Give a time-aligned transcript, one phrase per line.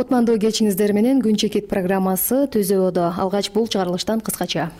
[0.00, 4.70] кутмандуу кечиңиздер менен күн чекит программасы түзөбодо алгач бул чыгарылыштан кыскача.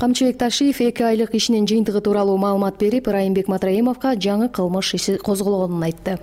[0.00, 5.86] Камчыбек ташиев эки айлык ишинин жыйынтыгы тууралуу маалымат берип ырайымбек матраимовго жаңы кылмыш иши козголгонун
[5.86, 6.18] айтты.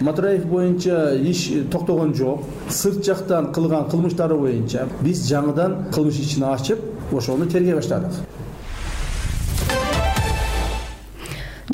[0.00, 2.44] Матраев боюнча иш токтогон жок.
[2.68, 6.84] Сырт жактан кылган кылмыштары боюнча биз жаңыдан кылмыш ишин ачып
[7.16, 8.35] ошону тергей баштадык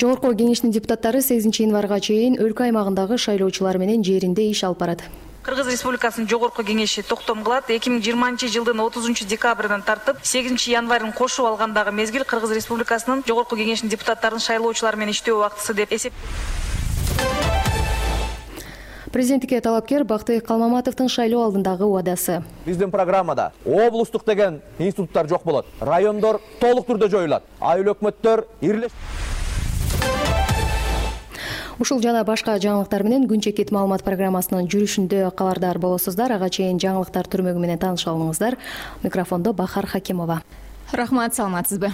[0.02, 5.04] жогорку кеңештин депутаттары сегизинчи январга чейин өлкө аймагындагы шайлоочулар менен жеринде иш алып барат.
[5.46, 11.12] Кыргыз республикасынын жогорку кеңеши токтом кылат эки миң жыйырманчы жылдын отузунчу декабрынан тартып сегизинчи январин
[11.14, 16.18] кошуп алгандагы мезгил кыргыз республикасынын жогорку кеңешинин депутаттарын шайлоочулар менен иштөө убактысы деп эсептейт
[19.12, 25.66] президенттикке талапкер бактыбек калмаматовдун шайлоо алдындагы убадасы биздин программада облустук деген институттар жок болот.
[25.80, 27.44] Райондор толук түрдө жоюлат.
[27.60, 28.90] Айыл өкмөттөр ирлеш
[31.80, 36.34] ушул жана башка жаңылыктар менен күн чекит маалымат программасынын жүрүшүндө кабардар болосуздар.
[36.36, 38.58] Ага чейин жаңылыктар түрмөгү менен тааныша алыңыздар
[39.02, 40.42] микрофондо бахар хакимова.
[40.92, 41.92] Рахмат саламатсызбы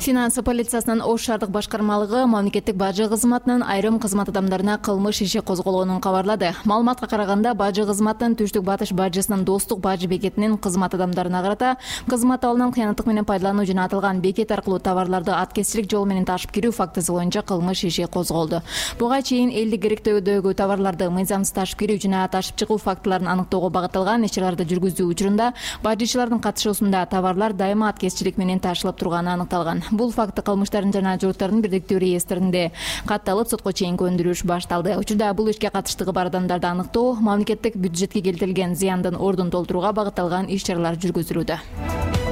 [0.00, 6.54] финансы полициясынын ош шаардык башкармалыгы мамлекеттик бажы кызматынын айрым кызмат адамдарына кылмыш иши козголгонун кабарлады.
[6.64, 11.76] Маалыматка караганда бажы кызматынын түштүк батыш бажысынын достук бажы бекетинин кызмат адамдарына карата
[12.08, 16.72] кызмат абалынан кыянаттык менен пайдалануу жана аталган бекет аркылуу товарларды аткезчилик жол менен ташып кирүү
[16.72, 18.62] фактысы боюнча кылмыш иши козголду.
[18.98, 24.32] Буга чейин элдик керектөөдөгү товарларды мыйзамсыз ташып кирүү жана ташып чыгуу фактыларын аныктоого багытталган иш
[24.32, 25.52] чараларды жүргүзүү учурунда
[25.84, 32.00] бажычылардын катышуусунда товарлар дайыма аткезчилик менен ташылып турганы аныкталган бул факты кылмыштардын жана жоруктардын бирдиктүү
[32.02, 32.70] реестринде
[33.10, 34.96] катталып сотко чейинки өндүрүш башталды.
[35.00, 40.66] Учурда бул ишке катыштыгы бар адамдарды аныктоо мамлекеттик бюджетке келтирилген зыяндын ордун толтурууга багытталган иш
[40.66, 42.29] чаралар жүргүзүлүүдө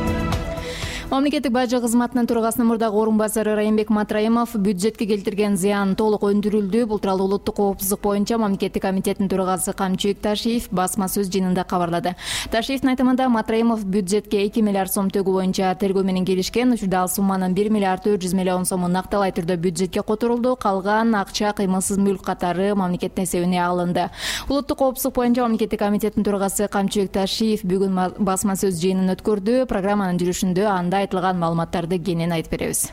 [1.08, 6.82] мамлекеттик бажы кызматынын төрагасынын мурдагы орун басары ырайымбек матраимов бюджетке келтирген зыян толук өндүрүлдү.
[6.84, 12.12] Бул тууралуу улуттук коопсуздук боюнча мамлекеттик комитеттин төрагасы камчыбек ташиев басма сөз жыйынында кабарлады.
[12.52, 17.56] Ташиевдин айтымында матраимов бюджетке эки миллиард сом төгүү боюнча тергөө менен келишкен учурда ал сумманын
[17.56, 20.56] бир миллиард төрт жүз миллион сому накталай түрдө бюджетке которулду.
[20.60, 24.10] Калган акча кыймылсыз мүлк катары мамлекеттин эсебине алынды.
[24.50, 29.64] Улуттук коопсуздук боюнча мамлекеттик комитеттин төрагасы камчыбек ташиев бүгүн басма сөз жыйынын өткөрдү.
[29.72, 32.88] Программанын жүрүшүндө анда айтылган маалыматтарды кенен айтып беребиз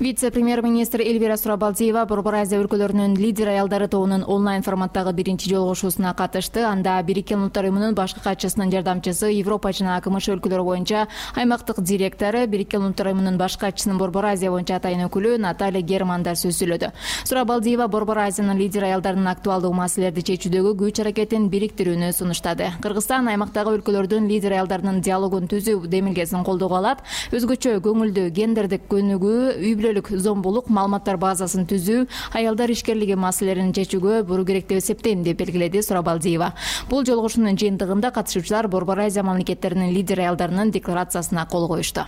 [0.00, 6.14] вице премьер министр элвира сурабалдиева борбор азия өлкөлөрүнүн лидер аялдары тобунун онлайн форматтагы биринчи жолугушуусуна
[6.14, 6.62] катышты.
[6.62, 12.82] Анда бириккен улуттар уюмунун башкы катчысынын жардамчысы европа жана кмш өлкөлөрү боюнча аймактык директору бириккен
[12.82, 16.92] улуттар уюмунун башкы катчысынын борбор азия боюнча атайын өкүлү наталья германдар сөз сүйлөдү
[17.24, 22.70] сурабалдиева борбор азиянын лидер аялдарынын актуалдуу маселелерди чечүүдөгү күч аракетин бириктирүүнү сунуштады.
[22.82, 27.02] Кыргызстан аймактагы өлкөлөрдүн лидер аялдарынын диалогун түзүү демилгесин колдоого алат.
[27.34, 32.04] Өзгөчө көңүлдүү гендердик көнүгүү үй бүлө зомбулук маалыматтар базасын түзүү
[32.36, 36.52] аялдар ишкерлиги маселелерин чечүүгө буруу керек деп эсептейм деп белгиледи сурабалдиева
[36.90, 42.04] бул жолугушуунун жыйынтыгында катышуучулар борбор азия мамлекеттеринин лидер аялдарынын декларациясына кол коюшту.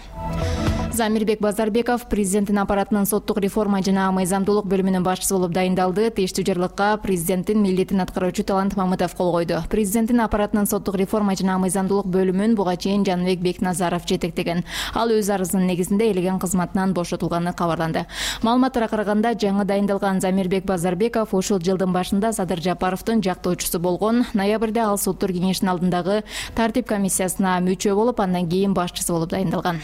[0.92, 6.08] Замирбек базарбеков президенттин аппаратынын соттук реформа жана мыйзамдуулук бөлүмүнүн башчысы болуп дайындалды.
[6.16, 9.62] Тиештүү жарлыкка президенттин милдетин аткаруучу талант мамытов кол койду.
[9.70, 14.64] Президенттин аппаратынын соттук реформа жана мыйзамдуулук бөлүмүн буга чейин жаныбек бекназаров жетектеген.
[14.92, 18.06] Ал өз арызынын негизинде элеген кызматынан бошотулганы кабарланды.
[18.42, 24.98] Маалыматтарга караганда жаңы дайындалган замирбек базарбеков ушул жылдын башында садыр жапаровдун жактоочусу болгон ноябрда ал
[24.98, 26.22] соттор кеңешинин алдындагы
[26.54, 29.81] тартип комиссиясына мүчө болуп андан кийин башчысы болуп дайындалган.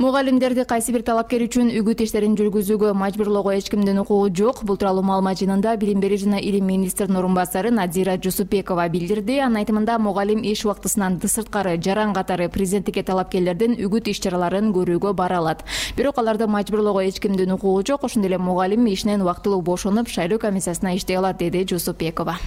[0.00, 5.02] Мугалимдерди кайсы бир талапкер үчүн үгүт иштерин жүргүзүүгө мажбурлоого эч кимдин укугу жок бул тууралуу
[5.04, 9.36] маалымат жыйынында билим берүү жана илим министринин орун басары надира жусупбекова билдирди.
[9.44, 15.36] Анын айтымында мугалим иш убактысынан сырткары жаран катары президенттикке талапкерлердин үгүт иш чараларын көрүүгө бара
[15.36, 15.66] алат.
[15.98, 18.04] Бирок аларды мажбурлоого эч кимдин укугу жок.
[18.04, 22.38] Ошондой эле мугалим ишинен убактылуу бошонуп шайлоо комиссиясына иштей алат деди жусупбекова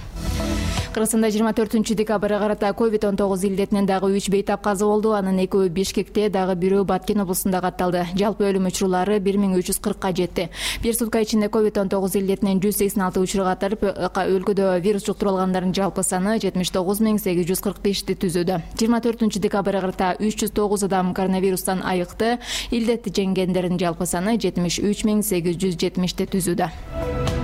[0.94, 5.10] кыргызстанда жыйырма төртүнчү декабрга карата ковид он тогуз илдетинен дагы үч бейтап каза болду.
[5.12, 8.04] Анын экөө бишкекте дагы бирөө баткен облусунда катталды.
[8.14, 10.50] Жалпы өлүм учурлары бир миң үч жүз кыркка жетти.
[10.84, 15.34] Бир сутка ичинде ковид он тогуз илдетинен жүз сексен алты учур катарып өлкөдө вирус жуктуруп
[15.34, 18.60] алгандардын жалпы саны жетимиш тогуз миң сегиз жүз кырк бешти түзүүдө.
[18.78, 22.38] жыйырма төртүнчү декабрга карата үч жүз тогуз адам коронавирустан айыкты.
[22.70, 23.10] Илдетти
[23.80, 27.43] жалпы саны жетимиш үч миң сегиз жүз жетимишти түзүүдө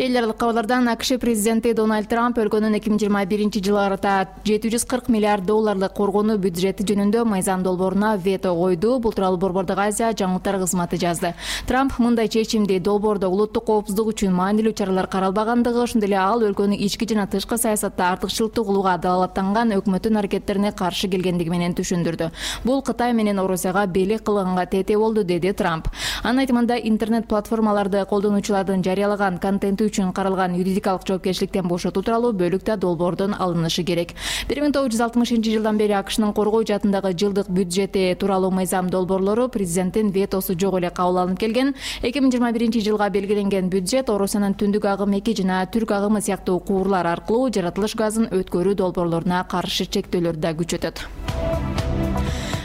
[0.00, 4.12] эл аралык кабарлардан акш президенти дональд трамп өлкөнүн эки миң жыйырма биринчи жылга карата
[4.48, 8.98] жети жүз кырк миллиард долларлык коргонуу бюджети жөнүндө мыйзам долбооруна вето койду.
[8.98, 11.34] Бул тууралуу борбордук азия жаңылыктар кызматы жазды.
[11.68, 17.04] Трамп мындай чечимди долбоордо улуттук коопсуздук үчүн маанилүү чаралар каралбагандыгы ошондой эле ал өлкөнүн ички
[17.04, 22.30] жана тышкы саясатта артыкчылыктуу кылууга далалаттанган өкмөттүн аракеттерине каршы келгендиги менен түшүндүрдү.
[22.64, 25.92] Бул кытай менен орусияга белек кылганга тете болду деди трамп.
[26.24, 32.76] Анын айтымында интернет платформаларды колдонуучулардын жарыялаган контенти үчүн каралган юридикалык жоопкерчиликтен бошотуу тууралуу бөлүк да
[32.80, 34.14] долбоордон алынышы керек.
[34.48, 39.48] Бир миң тогуз жүз алтымышынчы жылдан бери акшнын коргоо жаатындагы жылдык бюджети тууралуу мыйзам долбоорлору
[39.48, 41.74] президенттин ветосу жок эле кабыл алынып келген.
[42.02, 46.60] Эки миң жыйырма биринчи жылга белгиленген бюджет орусиянын түндүк агым эки жана түрк агымы сыяктуу
[46.60, 51.89] куурлар аркылуу жаратылыш газын өткөрүү долбоорлоруна каршы чектөөлөрдү да күчөтөт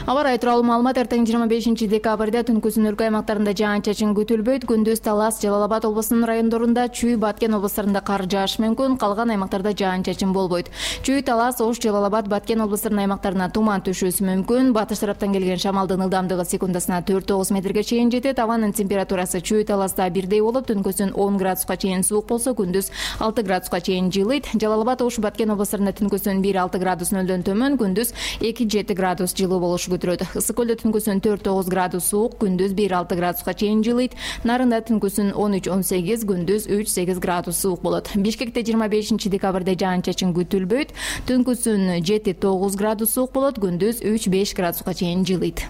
[0.06, 4.62] аба ырайы тууралуу маалымат эртең жыйырма бешинчи декабрда түнкүсүн өлкө аймактарында жаан чачын күтүлбөйт.
[4.70, 10.04] Күндүз талас жалал абад облусунун райондорунда чүй баткен облустарында кар жаашы мүмкүн калган аймактарда жаан
[10.06, 10.70] чачын болбойт.
[11.02, 14.70] Чүй талас ош жалал абад баткен облустарынын аймактарына туман түшүүсү мүмкүн.
[14.76, 18.38] Батыш тараптан келген шамалдын ылдамдыгы секундасына төрт тогуз метрге чейин жетет.
[18.38, 23.82] Абанын температурасы чүй таласта бирдей болуп түнкүсүн он градуска чейин суук болсо күндүз алты градуска
[23.82, 24.54] чейин жылыйт.
[24.54, 28.14] Жалал абад ош баткен облустарында түнкүсүн бир алты градус нөлдөн төмөн күндүз
[28.46, 33.16] эки жети градус жылуу болушу ысык көлдө түнкүсүн төрт тогуз градус суук күндүз бир алты
[33.16, 34.12] градуска чейин жылыйт.
[34.44, 38.10] Нарында түнкүсүн он үч он сегиз күндүз үч сегиз градус суук болот.
[38.14, 40.92] Бишкекте жыйырма бешинчи декабрда жаан чачын күтүлбөйт.
[41.26, 45.64] Түнкүсүн жети тогуз градус суук болот күндүз үч беш градуска чейин жылыйт.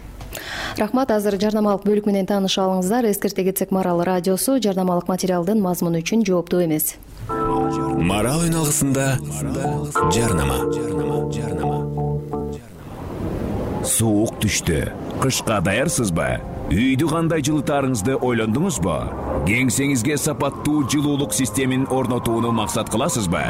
[0.76, 3.08] Рахмат азыр жарнамалык бөлүк менен таанышып алыңыздар.
[3.10, 6.96] Эскерте кетсек марал радиосу жарнамалык материалдын мазмуну үчүн жооптуу эмес.
[7.28, 9.16] Марал үн алгысында
[10.14, 10.58] жарнама
[11.40, 12.05] жарнама
[13.86, 14.84] суук түштү.
[15.22, 18.94] Кышка даярсызбы үйдү кандай жылытаарыңызды ойлондуңузбу
[19.46, 23.42] кеңсеңизге сапаттуу жылуулук системин орнотууну максат кыласызбы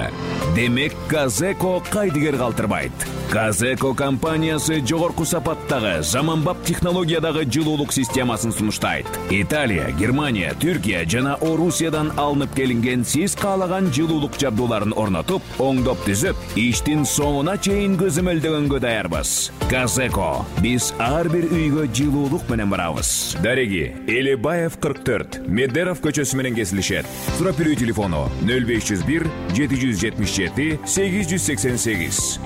[0.56, 2.92] демек казеко кайдыгер калтырбайт?
[3.30, 9.08] Казеко компаниясы жогорку сапаттагы заманбап технологиядагы жылуулук системасын сунуштайт.
[9.30, 17.08] Италия германия түркия жана орусиядан алынып келинген сиз каалаган жылуулук жабдууларын орнотуп оңдоп түзүп иштин
[17.08, 19.34] соңуна чейин көзөмөлдөгөнгө даярбыз.
[19.70, 20.44] Казеко.
[20.62, 23.05] Биз ар бир үйгө жылуулук менен барабыз
[23.42, 27.06] дареги элибаев кырк төрт медеров көчөсү менен кесилишет.
[27.38, 29.26] Сурап берүү телефону нөл беш жүз бир
[29.56, 32.38] жети жүз жетимиш жети сегиз жүз сексен сегиз.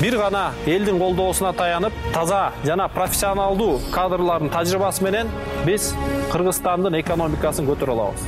[0.00, 5.30] Бир гана элдин колдоосуна таянып таза жана профессионалдуу кадрлардын тажрыйбасы менен
[5.64, 5.92] биз
[6.32, 8.26] кыргызстандын экономикасын көтөрө алабыз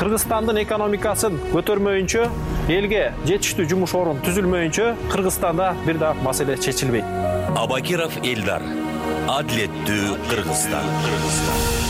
[0.00, 2.26] кыргызстандын экономикасын көтөрмөйүнчө
[2.74, 7.11] элге жетиштүү жумуш орун түзүлмөйүнчө кыргызстанда бир да маселе чечилбейт
[7.60, 8.64] абакиров элдар
[9.36, 11.81] адилеттүү кыргызстан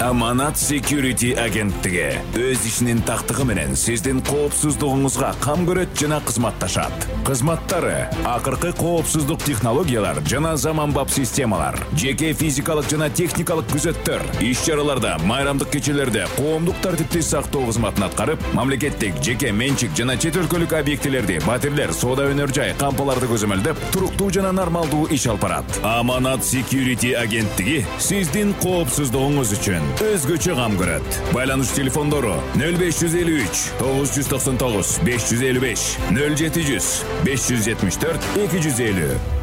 [0.00, 2.18] аманат security агенттиги.
[2.36, 7.06] Өз ишинин тактыгы менен сиздин коопсуздугуңузга кам көрөт жана кызматташат.
[7.24, 15.70] Кызматтары акыркы коопсуздук технологиялар жана заманбап системалар жеке физикалык жана техникалык күзөттөр иш чараларда майрамдык
[15.72, 22.28] кечелерде коомдук тартипти сактоо кызматын аткарып мамлекеттик жеке менчик жана чет өлкөлүк объектилерди батирлер соода
[22.34, 25.80] өнөр жай кампаларды көзөмөлдөп туруктуу жана нормалдуу иш алып барат.
[25.82, 31.20] Аманат security агенттиги сиздин коопсуздугуңуз үчүн өзгөчө кам көрөт.
[31.34, 35.88] Байланыш телефондору нөл беш жүз элүү үч тогуз жүз токсон тогуз беш жүз элүү беш
[36.12, 36.92] нөл жети жүз
[37.26, 39.35] беш жүз жетимиш төрт эки жүз элүү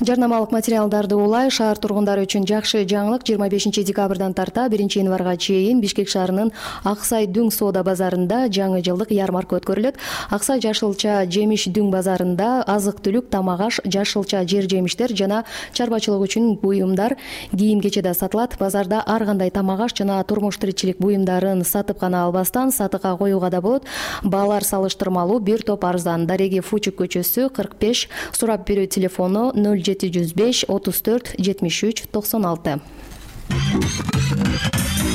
[0.00, 5.80] жарнамалык материалдарды улай шаар тургундары үчүн жакшы жаңылык жыйырма бешинчи декабрдан тарта биринчи январга чейин
[5.80, 6.50] бишкек шаарынын
[6.84, 9.96] ак сай дүң соода базарында жаңы жылдык ярмарка өткөрүлөт.
[10.28, 16.28] Ак сай жашылча жемиш дүң базарында азык түлүк тамак аш жашылча жер жемиштер жана чарбачылык
[16.28, 17.16] үчүн буюмдар
[17.56, 18.58] кийим кече да сатылат.
[18.60, 23.62] Базарда ар кандай тамак аш жана турмуш тиричилик буюмдарын сатып гана албастан сатыкка коюуга да
[23.62, 23.84] болот.
[24.22, 26.26] Баалар салыштырмалуу бир топ арзан.
[26.26, 31.82] Дареги фучук көчөсү кырк беш сурап берүү телефону нөл жети жүз беш отуз төрт жетимиш
[31.86, 32.78] үч токсон алты.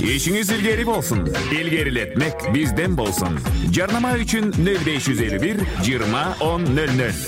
[0.01, 1.27] Ишиңиз илгери болсун.
[1.53, 3.37] Илгерилетмек бизден болсун.
[3.75, 7.25] Жарнама үчүн нөл беш жүз элүү бир жыйырма он нөл нөл.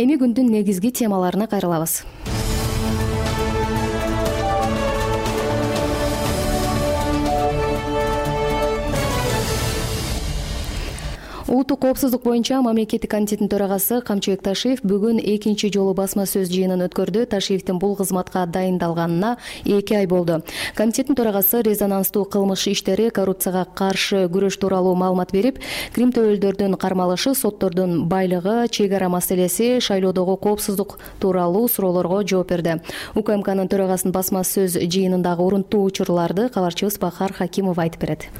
[0.00, 2.02] Эми күндүн негизги темаларына кайрылабыз
[11.50, 17.24] улуттук коопсуздук боюнча мамлекеттик комитеттин төрагасы камчыбек ташиев бүгүн экинчи жолу басма сөз жыйынын өткөрдү.
[17.26, 19.32] Ташиевдин бул кызматка дайындалганына
[19.64, 20.44] эки ай болду.
[20.78, 25.58] Комитеттин төрагасы резонанстуу кылмыш иштери коррупцияга каршы күрөш тууралуу маалымат берип
[25.92, 32.78] крим төлөөлдөрдүн кармалышы соттордун байлыгы чек ара маселеси шайлоодогу коопсуздук тууралуу суроолорго жооп берди.
[33.18, 38.30] Укмкнын төрагасынын басма сөз жыйынындагы урунттуу учурларды кабарчыбыз бахар хакимов айтып берет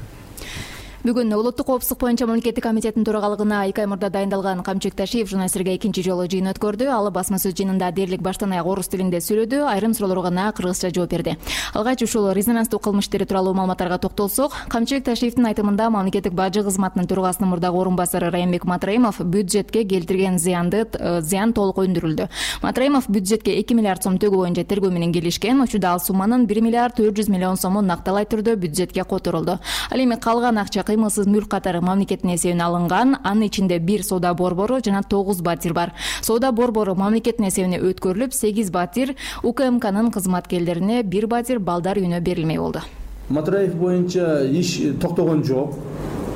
[1.00, 6.02] бүгүн улуттук коопсуздук боюнча мамлекеттик комитеттин төрагалыгына эки ай мурда дайындалган камчыбек ташиев журналисттерге экинчи
[6.04, 9.62] жолу жыйын өткөрдү ал басма сөз жыйынында дээрлик баштан аяк орус тилинде сүйлөдү.
[9.64, 11.38] Айрым суроолорго гана кыргызча жооп берди.
[11.72, 17.48] Алгач ушул резонанстуу кылмыш иштери тууралуу маалыматтарга токтолсок камчыбек ташиевдин айтымында мамлекеттик бажы кызматынын төрагасынын
[17.48, 22.28] мурдагы орун басары райымбек матраимов бюджетке келтирген зыянды э, зыян толук өндүрүлдү.
[22.60, 27.00] Матраимов бюджетке эки миллиард сом төгүү боюнча тергөө менен келишкен учурда ал сумманын бир миллиард
[27.00, 29.58] төрт жүз миллион сому накталай түрдө бюджетке которулду.
[29.90, 34.80] Ал эми калган акча кыймылсыз мүлк катары мамлекеттин эсебине алынган анын ичинде бир соода борбору
[34.84, 35.92] жана тогуз батир бар.
[36.20, 42.82] Соода борбору мамлекеттин эсебине өткөрүлүп сегиз батир укмкнын кызматкерлерине бир батир балдар үйүнө берилмей болду.
[43.28, 45.78] Матраев боюнча иш токтогон жок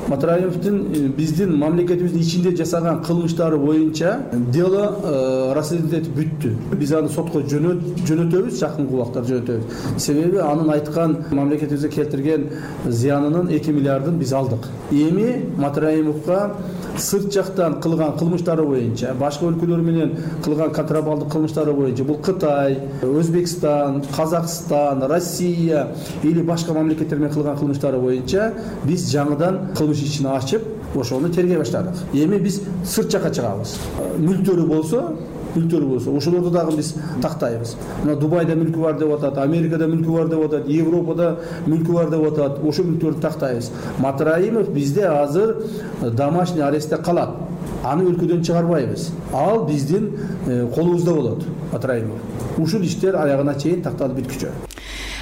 [0.08, 4.18] матраевдин э, биздин мамлекетибиздин ичинде жасаган кылмыштары боюнча
[4.52, 5.62] дело э,
[5.98, 9.98] этип бүттү биз аны сотко жөнөтөбүз жакынкы убакта жөнөтөбүз.
[9.98, 12.48] Себеби анын айткан мамлекетибизге келтирген
[12.86, 14.68] зыянынын эки миллиардын биз алдык.
[14.90, 16.52] Эми матраимовго
[16.98, 20.12] сырт жактан кылган кылмыштары боюнча башка өлкөлөр менен
[20.44, 25.88] кылган контрабанддык кылмыштары боюнча бул кытай өзбекстан казакстан россия
[26.22, 28.52] или башка мамлекеттер менен кылган кылмыштары боюнча
[28.84, 30.62] биз жаңыдан ишин ачып
[30.94, 31.94] ошону тергей баштадык.
[32.12, 33.76] Эми биз сырт жака чыгабыз.
[34.18, 35.02] Мүлктөрү болсо
[35.54, 37.76] мүлктөрү болсо ошолорду дагы биз тактайбыз.
[38.02, 41.30] Мына дубайда мүлкү бар деп атат америкада мүлкү бар деп атат европада
[41.66, 43.70] мүлкү бар деп атат ошол мүлктөрдү тактайбыз.
[43.98, 45.56] Матраимов бизде азыр
[46.02, 47.36] домашний арестте калат.
[47.84, 49.10] Аны өлкөдөн чыгарбайбыз.
[49.32, 50.10] Ал биздин
[50.46, 52.18] э, колубузда болот матраимов.
[52.58, 54.52] Ушул иштер аягына чейин такталып бүткүчө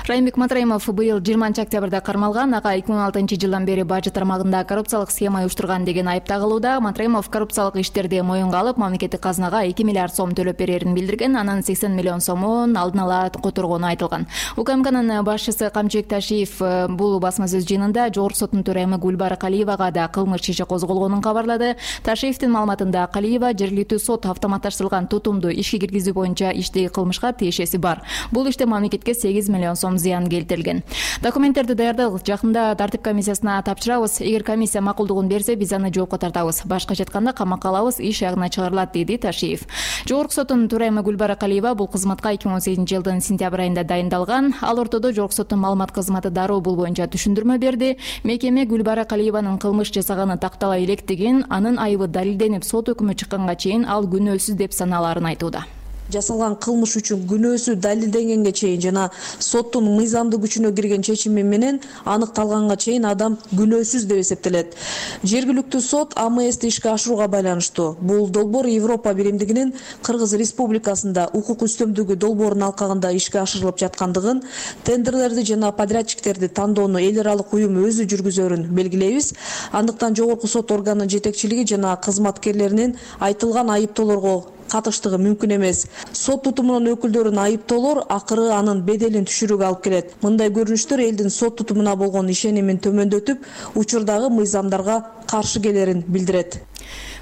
[0.08, 4.64] райымбек матраимов быйыл жыйырманчы октябрда кармалган ага эки миң он алтынчы жылдан бери бажы тармагында
[4.64, 6.80] коррупциялык схема уюштурган деген айып тагылууда.
[6.80, 11.94] Матраимов коррупциялык иштерди моюнга алып мамлекеттик казынага эки миллиард сом төлөп берерин билдирген анын сексен
[11.94, 14.26] миллион сомун алдын ала которгону айтылган.
[14.56, 20.08] Укмкнын башчысы камчыбек ташиев э, бул басма сөз жыйынында жогорку соттун төрайымы гүлбара калиевага да
[20.08, 21.76] кылмыш иши козголгонун кабарлады.
[22.02, 28.02] Ташиевдин маалыматында калиева жергиликтүү сот автоматташтырылган тутумду ишке киргизүү боюнча иштеги кылмышка тиешеси бар.
[28.32, 30.82] Бул иште мамлекетке сегиз миллион сом зыян келтирилген.
[31.22, 34.20] Документтерди даярдадык жакында тартип комиссиясына тапшырабыз.
[34.20, 36.62] Эгер комиссия макулдугун берсе биз аны жоопко тартабыз.
[36.64, 39.66] Башкача айтканда камакка алабыз иш аягына чыгарылат деди ташиев.
[40.06, 44.54] Жогорку соттун төрайымы гүлбара калиева бул кызматка эки миң он сегизинчи жылдын сентябрь айында дайындалган.
[44.60, 47.96] Ал ортодо жогорку соттун маалымат кызматы дароо бул боюнча түшүндүрмө берди.
[48.24, 54.08] Мекеме гүлбара калиеванын кылмыш жасаганы тактала электигин анын айыбы далилденип сот өкүмү чыкканга чейин ал
[54.10, 55.66] күнөөсүз деп санаалаарын айтууда
[56.12, 63.06] жасалган кылмыш үчүн күнөөсү далилденгенге чейин жана соттун мыйзамдуу күчүнө кирген чечими менен аныкталганга чейин
[63.08, 64.76] адам күнөөсүз деп эсептелет.
[65.24, 67.96] Жергиликтүү сот амсти ишке ашырууга байланыштуу.
[68.00, 74.42] Бул долбоор европа биримдигинин кыргыз республикасында укук үстөмдүгү долбоорунун алкагында ишке ашырылып жаткандыгын
[74.84, 79.32] тендерлерди жана подрядчиктерди тандоону эл аралык уюм өзү жүргүзөрүн белгилейбиз.
[79.72, 85.84] Андыктан жогорку сот органынын жетекчилиги жана кызматкерлеринин айтылган айыптоолорго катыштыгы мүмкүн эмес.
[86.12, 90.16] Сот тутумунун өкүлдөрүн айыптоолор акыры анын беделин түшүрүүгө алып келет.
[90.24, 95.00] Мындай көрүнүштөр элдин сот тутумуна болгон ишенимин төмөндөтүп учурдагы мыйзамдарга
[95.30, 96.60] каршы келерин билдирет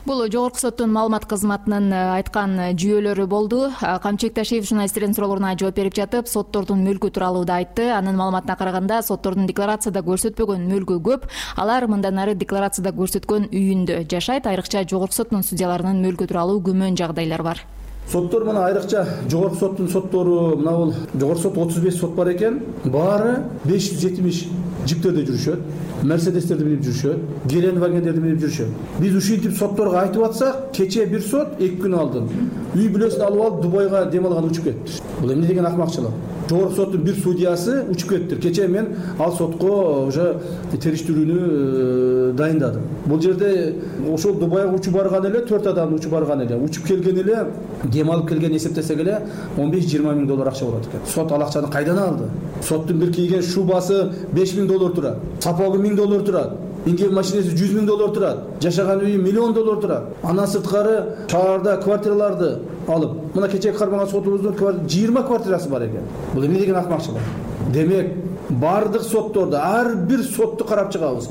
[0.06, 3.70] бул жогорку соттун маалымат кызматынын э, айткан э, жүйөлөрү болду.
[3.80, 7.90] Камчыбек ташиев журналисттердин суроолоруна жооп берип жатып соттордун мүлкү тууралуу да айтты.
[7.96, 14.04] Анын маалыматына караганда соттордун декларацияда көрсөтпөгөн мүлкү көп алар мындан ары декларацияда көрсөткөн үйүндө.
[14.10, 17.66] Жашайт айрыкча жогорку соттун судьяларынын мүлкү тууралуу күмөн жагдайлар бар
[18.12, 22.60] соттор мына айрыкча жогорку соттун соттору мына бул жогорку сот отуз беш сот бар экен.
[22.84, 24.46] Баары беш жүз жетимиш
[24.86, 25.60] жиптерде жүрүшөт.
[26.02, 28.70] Мерседестерди минип жүрүшөт гелендвагендерди минип жүрүшөт.
[29.00, 32.28] Биз ушинтип сотторго айтып атсак кечээ бир сот эки күн алдын.
[32.74, 36.12] Үй бүлөсүн алып алып дубайга дем алганы учуп кетиптир бул эмне деген акмакчылык?
[36.48, 38.88] Жогорку соттун бир судьясы учуп кетиптир кечээ мен
[39.18, 40.40] ал сотко уже
[40.72, 42.82] териштирүүнү э, дайындадым.
[43.06, 43.74] Бул жерде
[44.08, 46.56] ошол дубайга учуп барган эле төрт адам учуп барган эле.
[46.56, 47.46] Учуп келген эле
[48.00, 49.20] дем алып келгенин эсептесек эле
[49.58, 51.04] он беш жыйырма миң доллар акча болот экен.
[51.06, 52.30] Сот ал акчаны кайдан алды?
[52.62, 54.00] Соттун бир кийген шубасы
[54.32, 59.02] беш миң доллар турат сапогу миң доллар турат иңгек машинеси жүз миң доллар турат жашаган
[59.04, 60.08] үйү миллион доллар турат.
[60.22, 60.94] Андан сырткары
[61.28, 62.50] шаарда квартираларды
[62.88, 64.56] алып мына кечээки кармаган сотубуздун
[64.88, 66.08] жыйырма квартирасы бар экен.
[66.32, 67.20] Бул эмне деген акмакчылык?
[67.74, 68.14] Демек
[68.48, 71.28] баардык сотторду ар бир сотту карап чыгабыз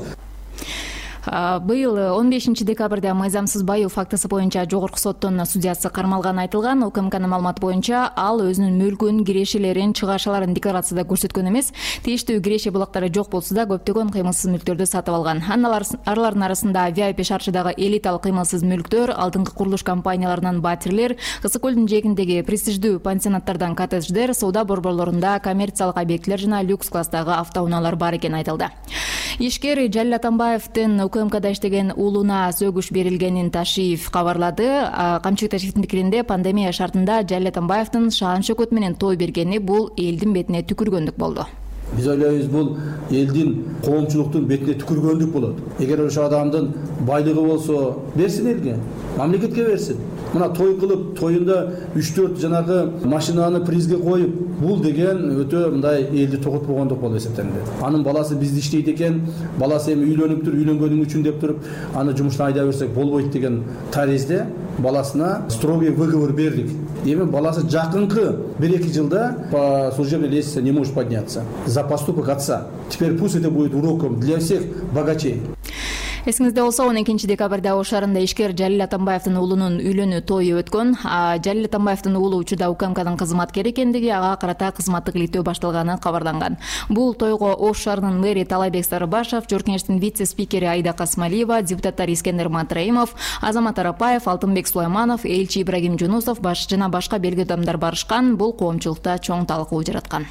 [1.30, 6.82] быйыл он бешинчи декабрда мыйзамсыз баюу фактысы боюнча жогорку соттун судьясы кармалганы айтылган.
[6.82, 11.70] Укмкнын маалыматы боюнча ал өзүнүн мүлкүн кирешелерин чыгарышаларын декларацияда көрсөткөн эмес.
[12.02, 15.44] Тийиштүү киреше булактары жок болсо да көптөгөн кыймылсыз мүлктөрдү сатып алган.
[15.46, 22.98] Алардын арасында виайпи шаарчыдагы элиталык кыймылсыз мүлктөр алдыңкы курулуш компанияларынан батирлер ысык көлдүн жээгиндеги престиждүү
[23.06, 28.70] пансионаттардан коттедждер соода борборлорунда коммерциялык объектилер жана люкс класстагы автоунаалар бар экени айтылды.
[29.38, 34.68] Ишкер жалил атамбаевдин укмкда иштеген уулуна сөгүш берилгенин ташиев кабарлады.
[35.22, 40.62] Камчыбек ташиевдин пикиринде пандемия шартында жалил атамбаевдин шаан шөкөт менен той бергени бул элдин бетине
[40.62, 41.46] түкүргөндүк болду
[41.96, 42.76] биз ойлойбуз бул
[43.10, 45.56] элдин коомчулуктун бетине түкүргөндүк болот.
[45.78, 46.70] Эгер ошол адамдын
[47.06, 48.76] байлыгы болсо берсин элге
[49.18, 49.96] мамлекетке берсин.
[50.32, 56.36] Мына той кылып тоюнда үч төрт жанагы машинаны призге коюп бул деген өтө мындай элди
[56.36, 57.66] токотпогондук болуп эсептелинет.
[57.82, 59.22] Анын баласы бизде иштейт экен
[59.58, 64.44] баласы эми үйлөнүптүр үйлөнгөнүң үчүн деп туруп аны жумуштан айдап берсек болбойт деген таризде
[64.80, 66.70] баласына строгий выговор бердик.
[67.04, 71.44] Эми баласы жакынкы бир эки жылда по служебной лестнице не может подняться.
[71.66, 72.66] За поступок отца.
[72.88, 75.42] Теперь пусть это будет уроком для всех богачей
[76.26, 80.92] эсиңизде болсо он экинчи декабрда ош шаарында ишкер жалил атамбаевдин уулунун үйлөнүү тою өткөн.
[81.44, 86.58] Жалил атамбаевдин уулу учурда укмкнын кызматкери экендиги ага карата кызматтык иликтөө башталганы кабарланган
[86.88, 92.48] бул тойго ош шаарынын мэри таалайбек сарыбашев жогорку кеңештин вице спикери аида касмалиева депутаттар искендер
[92.48, 99.18] матраимов азамат арапаев алтынбек сулайманов элчи ибрагим жунусов жана башка белгилүү адамдар барышкан бул коомчулукта
[99.18, 100.26] чоң талкуу жараткан.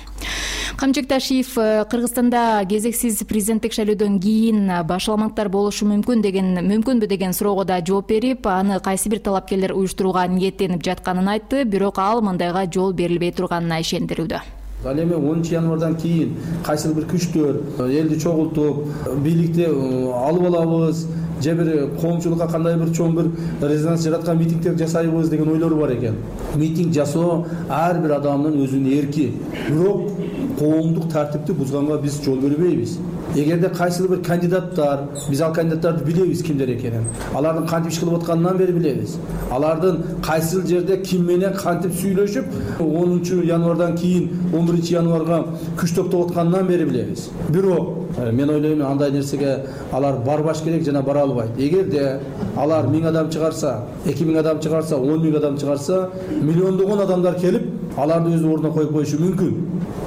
[0.78, 7.64] Камчыбек ташиев э, кыргызстанда кезексиз президенттик шайлоодон кийин башаламаттар болушу мүмкүн деген мүмкүнбү деген суроого
[7.64, 11.66] да жооп берип аны кайсы бир талапкерлер уюштурууга ниеттенип жатканын айтты.
[11.66, 17.62] Бирок ал мындайга жол берилбей турганына ишендирүүдө ал эми онунчу январдан кийин кайсыл бир күчтөр
[17.80, 21.06] э, элди чогултуп э, бийликти алып алабыз
[21.42, 23.30] же бир коомчулукка кандай бир чоң бир
[23.62, 26.16] резонанс жараткан митингдерди жасайбыз деген ойлору бар экен.
[26.56, 29.34] Митинг жасоо ар бир адамдын өзүнүн эрки.
[29.70, 30.12] Бирок
[30.60, 32.98] коомдук тартипти бузганга биз жол бербейбиз.
[33.36, 37.06] Эгерде кайсыл бир кандидаттар биз ал кандидаттарды билебиз кимдер экенин.
[37.34, 39.18] Алардын кантип иш кылып атканынан бери билебиз.
[39.52, 45.44] Алардын кайсыл жерде ким менен кантип сүйлөшүп онунчу январдан кийин он биринчи январга
[45.78, 47.30] күч топтоп атканынан бери билебиз.
[47.50, 51.58] Бирок э, мен ойлойм андай нерсеге алар барбаш керек жана бара албайт.
[51.58, 52.20] Эгерде
[52.58, 56.10] алар миң адам чыгарса эки миң адам чыгарса он миң адам чыгарса
[56.42, 59.56] миллиондогон адамдар келип аларды өзүнүн ордуна коюп коюшу мүмкүн.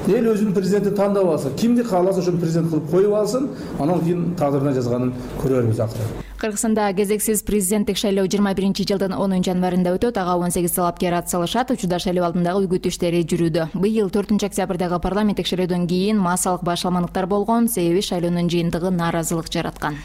[0.08, 1.56] Эл өзүнүн президентин тандап алсын.
[1.56, 6.92] Кимди кааласа ошону президент кылып коюп алсын анан кийин тагдырына жазганын көрө беребиз акыры кыргызстанда
[6.92, 10.18] кезексиз президенттик шайлоо жыйырма биринчи жылдын онунчу январында өтөт.
[10.18, 13.68] Ага он сегиз талапкер ат салышат учурда шайлоо алдындагы үгүт иштери жүрүүдө.
[13.78, 20.00] Быйыл төртүнчү октябрдагы парламенттик шайлоодон кийин массалык башаламандыктар болгон себеби шайлоонун жыйынтыгы нааразылык жараткан.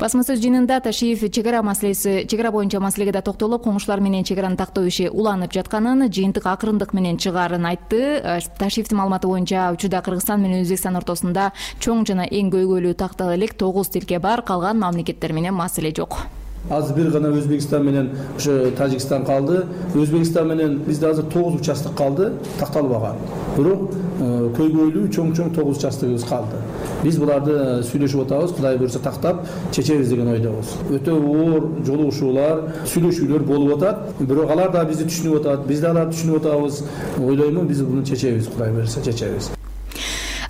[0.00, 4.24] Басма сөз жыйынында ташиев чек ара маселеси чек ара боюнча маселеге да токтолуп коңшулар менен
[4.24, 8.20] чек араны тактоо иши уланып жатканын жыйынтык акырындык менен чыгаарын айтты.
[8.22, 13.54] Э, ташиевдин маалыматы боюнча учурда кыргызстан менен өзбекстан ортосунда чоң жана эң көйгөйлүү тактала элек
[13.58, 16.18] тогуз тилке бар калган мамлекеттер менен маселе жок.
[16.70, 19.64] Азыр бир гана өзбекстан менен ошо тажикстан калды.
[19.94, 23.16] Өзбекстан менен бизде азыр тогуз участок калды такталбаган
[23.56, 26.60] бирок э, көйгөйлүү чоң чоң тогуз участогубуз калды.
[27.04, 33.46] Биз буларды э, сүйлөшүп атабыз кудай буюрса тактап чечебиз деген ойдобуз өтө оор жолугушуулар сүйлөшүүлөр
[33.48, 34.18] болуп атат.
[34.20, 36.82] Бирок алар дагы бизди түшүнүп атат биз да аларды түшүнүп атабыз.
[37.22, 39.54] Ойлоймун биз муну чечебиз кудай буюрса чечебиз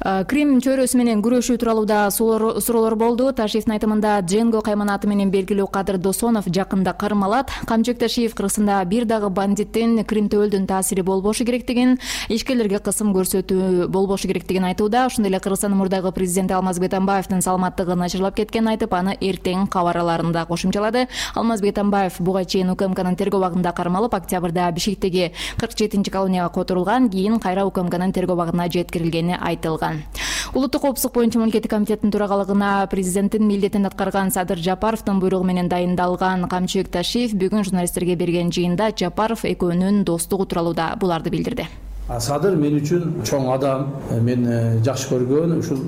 [0.00, 3.32] крим чөйрөсү менен күрөшүү тууралуу да суроолор болду.
[3.32, 7.50] Ташиевдин айтымында дженго кайманаты менен белгилүү кадыр досонов жакында кармалат.
[7.66, 14.28] Камчыбек ташиев кыргызстанда бир дагы бандиттин крим төбөлдүн таасири болбошу керектигин ишкерлерге кысым көрсөтүү болбошу
[14.28, 19.66] керектигин айтууда ошондой эле кыргызстандын мурдагы президенти алмазбек атамбаевдин саламаттыгы начарлап кеткенин айтып аны эртең
[19.66, 21.08] кабараларын да кошумчалады.
[21.34, 27.40] Алмазбек атамбаев буга чейин укмкнын тергөө абагында кармалып октябрда бишкектеги кырк жетинчи колонияга которулган кийин
[27.40, 29.87] кайра укмкнын тергөө абагына жеткирилгени айтылган
[30.54, 36.92] улуттук коопсуздук боюнча мамлекеттик комитеттин төрагалыгына президенттин милдетин аткарган садыр жапаровдун буйругу менен дайындалган камчыбек
[36.92, 41.68] ташиев бүгүн журналисттерге берген жыйында жапаров экөөнүн достугу тууралуу да буларды билдирди
[42.16, 45.82] садыр мен үчүн чоң адам э, мен э, жакшы көргөн ушул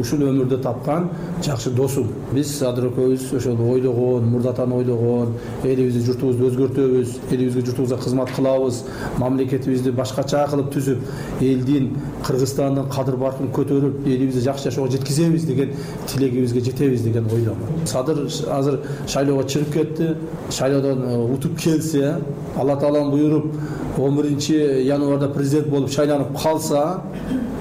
[0.00, 1.10] ушул өмүрдө тапкан
[1.44, 2.08] жакшы досум.
[2.32, 5.34] Биз садыр экөөбүз ошол ойлогон мурдатан ойлогон
[5.64, 8.84] элибизди журтубузду өзгөртөбүз элибизге журтубузга кызмат кылабыз
[9.20, 11.92] мамлекетибизди башкача кылып түзүп элдин
[12.24, 18.80] кыргызстандын кадыр баркын көтөрүп элибизди жакшы жашоого жеткизебиз деген тилегибизге жетебиз деген ойдомун садыр азыр
[19.06, 20.14] шайлоого чыгып кетти
[20.50, 22.16] шайлоодон э, утуп келсе
[22.56, 23.52] алла тааланын буйруп
[23.98, 24.52] он биринчи
[24.84, 27.00] январда президент болуп шайланып калса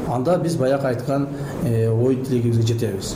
[0.07, 1.27] анда биз баягы айткан
[1.63, 3.15] э, ой тилегибизге жетебиз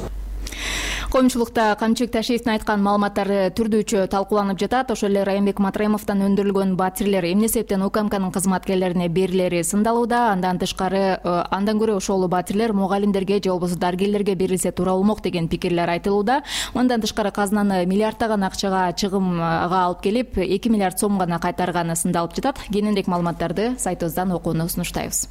[1.10, 4.92] коомчулукта камчыбек ташиевдин айткан маалыматтары түрдүүчө талкууланып жатат.
[4.94, 11.34] Ошол эле райымбек матраимовдон өндүрүлгөн батирлер эмне себептен укмкнын кызматкерлерине берилери сындалууда андан тышкары э,
[11.50, 16.44] андан көрө ошол батирлер мугалимдерге же болбосо дарыгерлерге берилсе туура болмок деген пикирлер айтылууда.
[16.76, 22.62] Мындан тышкары казынаны миллиарддаган акчага чыгымга алып келип эки миллиард сом гана кайтарганы сындалып жатат.
[22.70, 25.26] Кененирээк маалыматтарды сайтыбыздан окууну сунуштайбыз.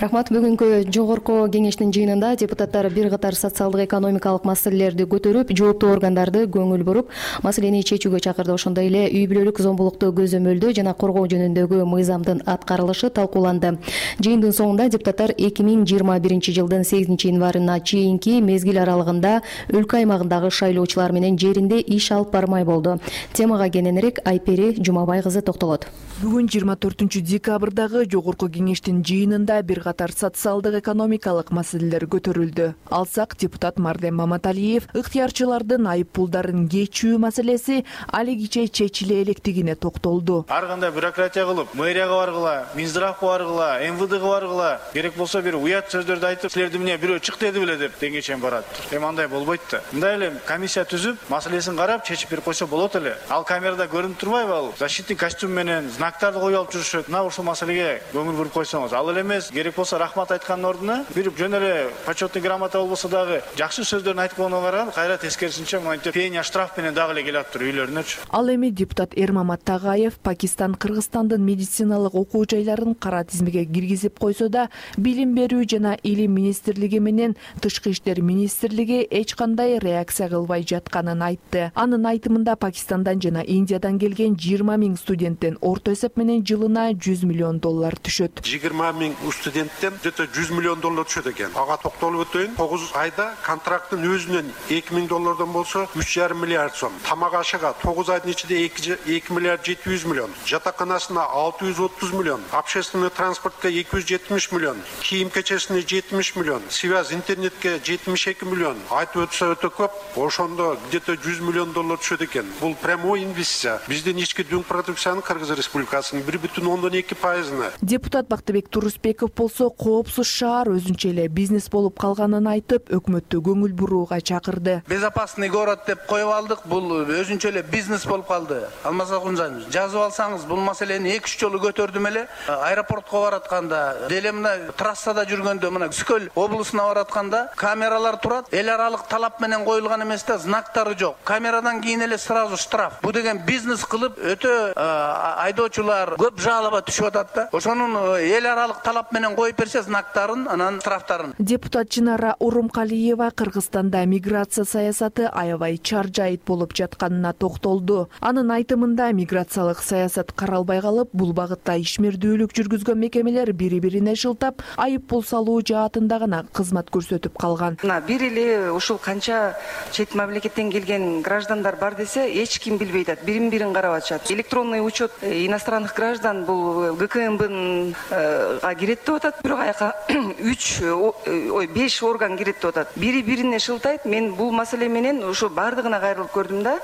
[0.00, 0.32] Рахмат.
[0.32, 7.10] Бүгүнкү жогорку кеңештин жыйынында депутаттар бир катар социалдык экономикалык маселелерди көтөрүп жооптуу органдарды көңүл буруп
[7.42, 8.52] маселени чечүүгө чакырды.
[8.52, 13.78] Ошондой эле үй бүлөлүк зомбулукту көзөмөлдөө жана коргоо жөнүндөгү мыйзамдын аткарылышы талкууланды.
[14.22, 19.40] Жыйындын соңунда депутаттар эки миң жыйырма биринчи жылдын сегизинчи январына чейинки мезгил аралыгында
[19.72, 22.98] өлкө аймагындагы шайлоочулар менен жеринде иш алып бармай болду.
[23.32, 25.86] Темага кененирээк айпери жумабай кызы токтолот.
[26.22, 32.74] Бүгүн жыйырма төртүнчү декабрдагы жогорку кеңештин жыйынында бир катар социалдык экономикалык маселелер көтөрүлдү.
[32.90, 40.44] Алсак депутат марден маматалиев ыктыярчылардын айып пулдарын кечүү маселеси алигиче чечиле электигине токтолду.
[40.48, 46.26] Ар кандай бюрократия кылып мэрияга баргыла минздравка баргыла мвдга баргыла керек болсо бир уят сөздөрдү
[46.26, 48.64] айтып силерди эмне бирөө чык деди беле деп деңге чейин барат.
[48.90, 49.80] Эми андай болбойт да.
[49.92, 53.16] Мындай эле комиссия түзүп маселесин карап чечип берип койсо болот эле.
[53.28, 54.72] Ал камерада көрүнүп турбайбы ал?
[54.78, 57.08] Защитный костюм менен знактарды коюп алып жүрүшөт.
[57.08, 58.92] Мына ушул маселеге көңүл буруп койсоңуз.
[58.92, 63.42] Ал эле эмес керек болсо рахмат айткандын ордуна бир жөн эле почетный грамота болбосо дагы
[63.56, 68.48] жакшы сөздөрүн айтып койгонго кайра тескерисинче монтип пеня штраф менен дагы эле келатыптыр үйлөрүнөчү ал
[68.50, 75.34] эми депутат эрмамат тагаев пакистан кыргызстандын медициналык окуу жайларын кара тизмеге киргизип койсо да билим
[75.34, 81.70] берүү жана илим министрлиги менен тышкы иштер министрлиги эч кандай реакция кылбай жатканын айтты.
[81.74, 87.60] Анын айтымында пакистандан жана индиядан келген жыйырма миң студенттен орто эсеп менен жылына жүз миллион
[87.62, 88.42] доллар түшөт.
[88.46, 91.52] Жыйырма миң студенттен где то жүз миллион доллар түшөт экен.
[91.54, 92.56] Ага токтолуп өтөйүн.
[92.56, 96.92] Тогуз айда контракттын өзүнөн эки миң доллардан болсо үч жарым миллиард сом.
[97.06, 100.30] Тамак ашыга тогуз айдын ичинде эки миллиард жети жүз миллион.
[100.46, 102.40] Жатаканасына алты жүз отуз миллион.
[102.52, 104.78] Общественный транспортко эки жүз жетимиш миллион.
[105.02, 106.62] Кийим кечесине жетимиш миллион.
[106.70, 108.78] Связь интернетке жетимиш эки миллион.
[108.90, 112.46] Айтып өтсө өтө көп ошондо где то жүз миллион доллар түшөт экен.
[112.60, 113.80] Бул прямой инвестиция.
[113.88, 117.72] Биздин ички дүң продукциянын кыргыз республикасынын бир бүтүн ондон эки пайызына.
[117.82, 124.20] Депутат бактыбек турусбеков болсо коопсуз шаар өзүнчө эле бизнес болуп калганын айтып өкмөттү көңүл бурууга
[124.20, 126.60] чакырды безопасный город деп коюп алдык.
[126.64, 128.62] Бул өзүнчө эле бизнес болуп калды.
[128.84, 132.28] Алмаз акунжанович жазып алсаңыз бул маселени эки үч жолу көтөрдүм эле.
[132.46, 138.46] Аэропортко баратканда деле мына трассада жүргөндө мына үскөл облусуна баратканда камералар турат.
[138.52, 141.16] Эл аралык талап менен коюлган эмес да знактары жок.
[141.24, 143.00] Камерадан кийин эле сразу штраф.
[143.02, 147.48] Бул деген бизнес кылып өтө айдоочулар көп жалоба түшүп атат да.
[147.52, 151.34] Ошонун эл аралык талап менен коюп берсе знактарын анан штрафтарын.
[151.38, 158.08] Депутат чынара урумкалиева кыргызстанда миграция саясаты аябай чаржайыт болуп жатканына токтолду.
[158.20, 165.06] Анын айтымында миграциялык саясат каралбай калып бул багытта ишмердүүлүк жүргүзгөн мекемелер бири бирине шылтап айып
[165.08, 167.78] пул салуу жаатында гана кызмат көрсөтүп калган.
[167.82, 169.56] Мына бир эле ушул канча
[169.92, 174.84] чет мамлекеттен келген граждандар бар десе эч ким билбей атат бирин бирин карап атышат электронный
[174.84, 179.42] учет иностранных граждан бул гкмбнга кирет деп атат.
[179.42, 179.94] Бирок аяка
[180.52, 182.88] үч ой беш орган кирет деп атат.
[182.96, 186.74] Бири бирине шылтайт мен бул маселе менен ошо баардыгына кайрылып көрдүм да.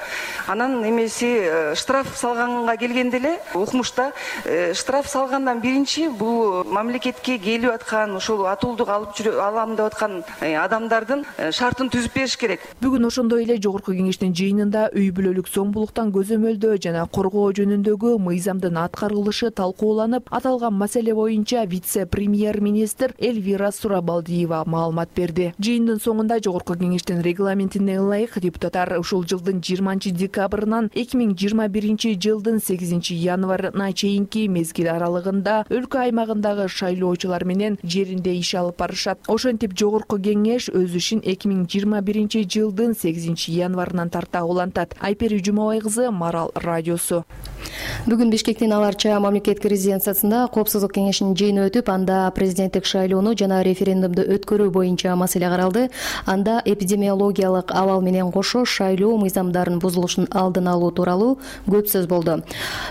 [0.46, 4.12] Анан эмеси э, штраф салганга келгенде эле укмушта
[4.44, 10.54] э, штраф салгандан биринчи бул мамлекетке келип аткан ошол атуулдук алып алам деп аткан э,
[10.54, 12.62] адамдардын шартын түзүп бериш керек.
[12.82, 19.50] Бүгүн ошондой эле жогорку кеңештин жыйынында үй бүлөлүк зомбулуктан көзөмөлдөө жана коргоо жөнүндөгү мыйзамдын аткарылышы
[19.50, 25.52] талкууланып аталган маселе боюнча вице премьер министр эльвира сурабалдиева маалымат берди.
[25.58, 32.12] Жыйындын соңунда жогорку кеңештин регламентине ылайык депутаттар ушул жылдын жыйырманчы декабрынан эки миң жыйырма биринчи
[32.20, 39.24] жылдын сегизинчи январына чейинки мезгил аралыгында өлкө аймагындагы шайлоочулар менен жеринде иш алып барышат.
[39.28, 44.94] Ошентип жогорку кеңеш өз ишин эки миң жыйырма биринчи жылдын сегизинчи январынан тарта улантат.
[45.00, 47.24] Айпери жумабай кызы марал радиосу.
[48.08, 54.24] Бүгүн бишкектин ал арча мамлекеттик резиденциясында коопсуздук кеңешинин жыйыны өтүп анда президенттик шайлоону жана референдумду
[54.36, 55.88] өткөрүү боюнча маселе каралды.
[56.26, 56.60] Анда
[57.38, 62.42] эпидемиологиялык абал менен кошо шайлоо мыйзамдарынын бузулушунун алдын алуу тууралуу көп сөз болду.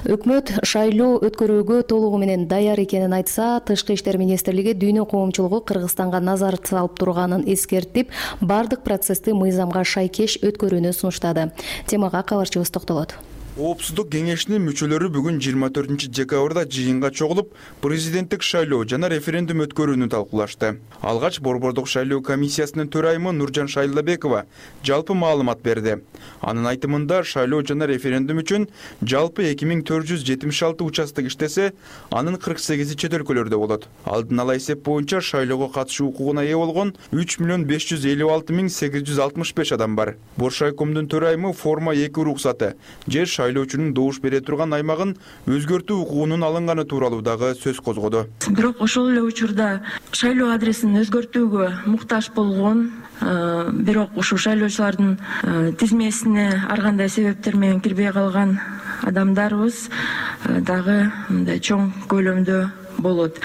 [0.05, 6.57] Өкмөт шайлоо өткөрүүгө толугу менен даяр экенин айтса тышкы иштер министрлиги дүйнө коомчулугу кыргызстанга назар
[6.63, 11.51] салып турганын эскертип баардык процессти мыйзамга шайкеш өткөрүүнү сунуштады.
[11.87, 13.15] Темага кабарчыбыз токтолот
[13.57, 20.75] коопсуздук кеңешинин мүчөлөрү бүгүн жыйырма төртүнчү декабрда жыйынга чогулуп президенттик шайлоо жана референдум өткөрүүнү талкуулашты.
[21.01, 24.43] Алгач борбордук шайлоо комиссиясынын төрайымы нуржан шайлабекова
[24.85, 25.95] жалпы маалымат берди.
[26.39, 28.67] Анын айтымында шайлоо жана референдум үчүн
[29.01, 31.71] жалпы эки миң төрт жүз жетимиш алты участок иштесе
[32.11, 33.89] анын кырк сегизи чет өлкөлөрдө болот.
[34.05, 38.53] Алдын ала эсеп боюнча шайлоого катышуу укугуна ээ болгон үч миллион беш жүз элүү алты
[38.53, 40.13] миң сегиз жүз алтымыш беш адам бар.
[40.37, 42.75] Боршайкомдун төрайымы форма эки уруксаты
[43.07, 45.15] же шайлоочунун добуш бере турган аймагын
[45.47, 48.25] өзгөртүү укугунун алынганы тууралуу дагы сөз козгоду.
[48.49, 56.65] Бирок ошол эле учурда шайлоо адресин өзгөртүүгө муктаж болгон э, бирок ушул шайлоочулардын э, тизмесине
[56.67, 58.59] ар кандай себептер менен кирбей калган
[59.07, 62.65] адамдарыбыз э, дагы мындай чоң көлөмдө
[62.97, 63.39] болот.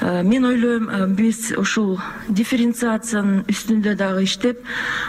[0.00, 4.60] Э, мен ойлойм э, биз ушул дифференциациянын үстүндө дагы иштеп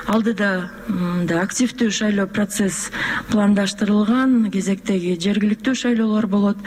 [0.07, 2.91] алдыда мындай активдүү шайлоо процесс
[3.31, 6.57] пландаштырылган кезектеги жергиликтүү шайлоолор болот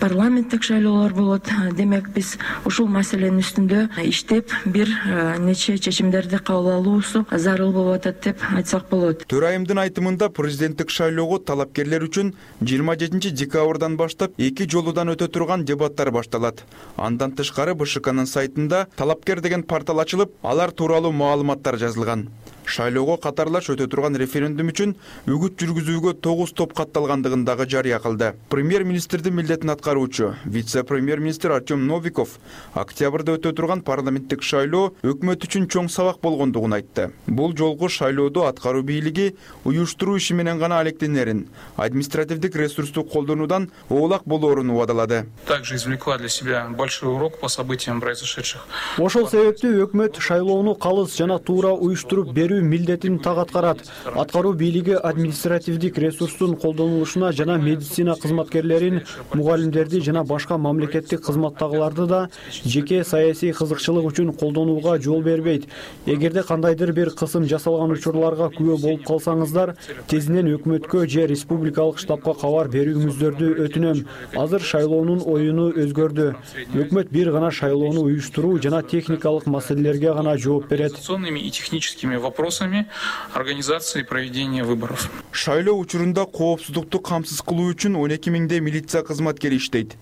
[0.00, 1.48] парламенттик шайлоолор болот.
[1.48, 4.90] Э, демек биз ушул маселенин үстүндө иштеп бир
[5.38, 9.26] нече чечимдерди кабыл алуусу зарыл болуп атат деп айтсак болот.
[9.28, 16.10] Төрайымдын айтымында президенттик шайлоого талапкерлер үчүн жыйырма жетинчи декабрдан баштап эки жолудан өтө турган дебаттар
[16.14, 16.64] башталат
[16.96, 22.28] андан тышкары бшкнын сайтында талапкер деген портал ачылып алар тууралуу маалыматтар жазылган
[22.66, 24.94] шайлоого катарлаш өтө турган референдум үчүн
[25.30, 28.34] үгүт жүргүзүүгө тогуз топ катталгандыгын дагы жарыя кылды.
[28.50, 32.38] Премьер министрдин милдетин аткаруучу вице премьер министр артем новиков
[32.74, 37.10] октябрда өтө турган парламенттик шайлоо өкмөт үчүн чоң сабак болгондугун айтты.
[37.26, 44.70] Бул жолку шайлоодо аткаруу бийлиги уюштуруу иши менен гана алектенерин административдик ресурсту колдонуудан оолак болоорун
[44.70, 45.26] убадалады.
[45.46, 48.66] Также извлекла для себя большой урок по событиям произошедших.
[48.98, 53.78] Ошол себептүү өкмөт шайлоону калыс жана туура уюштуруп берүү милдетин так аткарат.
[54.14, 59.02] Аткаруу бийлиги административдик ресурстун колдонулушуна жана медицина кызматкерлерин
[59.34, 62.28] мугалимдерди жана башка мамлекеттик кызматтагыларды да
[62.64, 65.68] жеке саясий кызыкчылык үчүн колдонууга жол бербейт.
[66.06, 69.76] Эгерде кандайдыр бир кысым жасалган учурларга күбө болуп калсаңыздар
[70.08, 74.04] тезинен өкмөткө же республикалык штабка кабар берүүңүздөрдү өтүнөм.
[74.36, 76.32] Азыр шайлоонун оюну өзгөрдү.
[76.74, 80.96] Өкмөт бир гана шайлоону уюштуруу жана техникалык маселелерге гана жооп берет.
[80.96, 82.86] И техническими вопросами вопросами
[83.34, 85.10] организации проведения выборов.
[85.32, 89.96] Шайлоо учурунда коопсуздукту камсыз кылуу үчүн он эки миңдей милиция кызматкери иштейт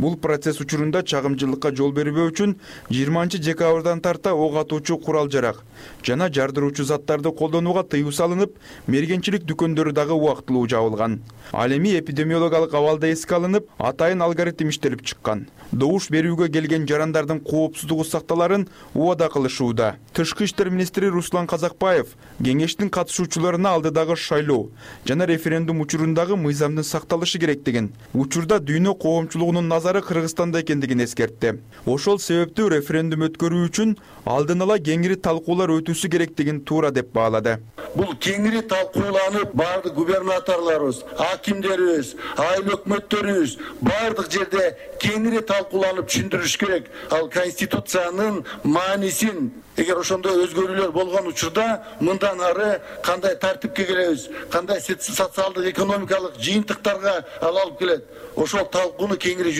[0.00, 2.56] бул процесс учурунда чагымчылыкка жол бербөө үчүн
[2.88, 5.62] жыйырманчы декабрдан тарта ок атуучу курал жарак.
[6.02, 11.20] Жана жардыруучу заттарды колдонууга тыюу салынып мергенчилик дүкөндөрү дагы убактылуу жабылган.
[11.52, 15.48] Ал эми эпидемиологиялык абал да эске алынып атайын алгоритм иштелип чыккан.
[15.72, 19.96] Добуш берүүгө келген жарандардын коопсуздугу сакталарын убада кылышууда.
[20.12, 24.70] Тышкы иштер министри руслан казакбаев кеңештин катышуучуларына алдыдагы шайлоо
[25.04, 31.58] жана референдум учурундагы мыйзамдын сакталышы керектигин учурда дүйнө коомчулугунун назары кыргызстанда экендигин эскертти.
[31.86, 33.96] Ошол себептүү референдум өткөрүү үчүн
[34.30, 37.58] алдын ала кеңири талкуулар өтүүсү керектигин туура деп баалады.
[37.96, 44.68] Бул кеңири талкууланып баардык губернаторлорубуз акимдерибиз айыл өкмөттөрүбүз баардык жерде
[45.02, 46.86] кеңири талкууланып түшүндүрүш керек.
[47.10, 49.50] Ал конституциянын маанисин
[49.80, 57.56] эгер ошондой өзгөрүүлөр болгон учурда мындан ары кандай тартипке келебиз кандай социалдык экономикалык жыйынтыктарга ал
[57.56, 58.04] алып келет.
[58.36, 59.50] Ошол талкууну кеңири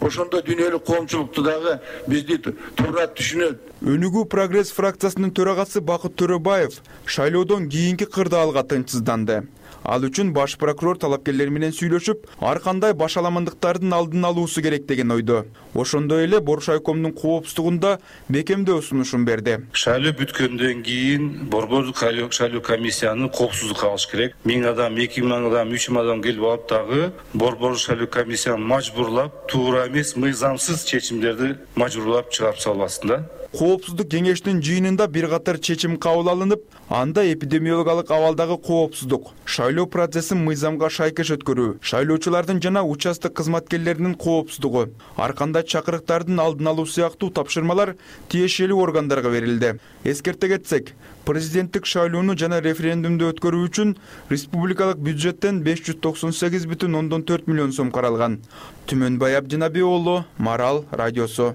[0.00, 2.38] ошондо дүйнөлүк коомчулукту дагы бизди
[2.76, 3.60] туура түшүнөт.
[3.82, 9.44] Өнүгүү прогресс фракциясынын төрагасы бакыт төрөбаев шайлоодон кийинки кырдаалга тынчсызданды
[9.84, 15.44] ал үчүн баш прокурор талапкерлер менен сүйлөшүп ар кандай башаламандыктардын алдын алуусу керек деген ойдо
[15.74, 19.58] ошондой эле боршайкомдун коопсуздугунда бекемдөө сунушун берди.
[19.72, 24.36] Шайлоо бүткөндөн кийин борбордук шайлоо комиссияны коопсуздукка алыш керек.
[24.44, 29.46] Миң адам эки миң адам үч миң адам келип алып дагы борбордук шайлоо комиссияны мажбурлап
[29.48, 36.28] туура эмес мыйзамсыз чечимдерди мажбурлап чыгарып салбасын да коопсуздук кеңештин жыйынында бир катар чечим кабыл
[36.28, 44.90] алынып анда эпидемиологиялык абалдагы коопсуздук шайлоо процессин мыйзамга шайкеш өткөрүү шайлоочулардын жана участок кызматкерлеринин коопсуздугу.
[45.16, 47.94] Ар кандай чакырыктардын алдын алуу сыяктуу тапшырмалар
[48.28, 49.78] тиешелүү органдарга берилди.
[50.04, 50.92] Эскерте кетсек
[51.24, 53.94] президенттик шайлоону жана референдумду өткөрүү үчүн
[54.28, 58.42] республикалык бюджеттен беш жүз токсон сегиз бүтүн ондон төрт миллион сом каралган.
[58.88, 61.54] Түмөнбай абдинаби уулу марал радиосу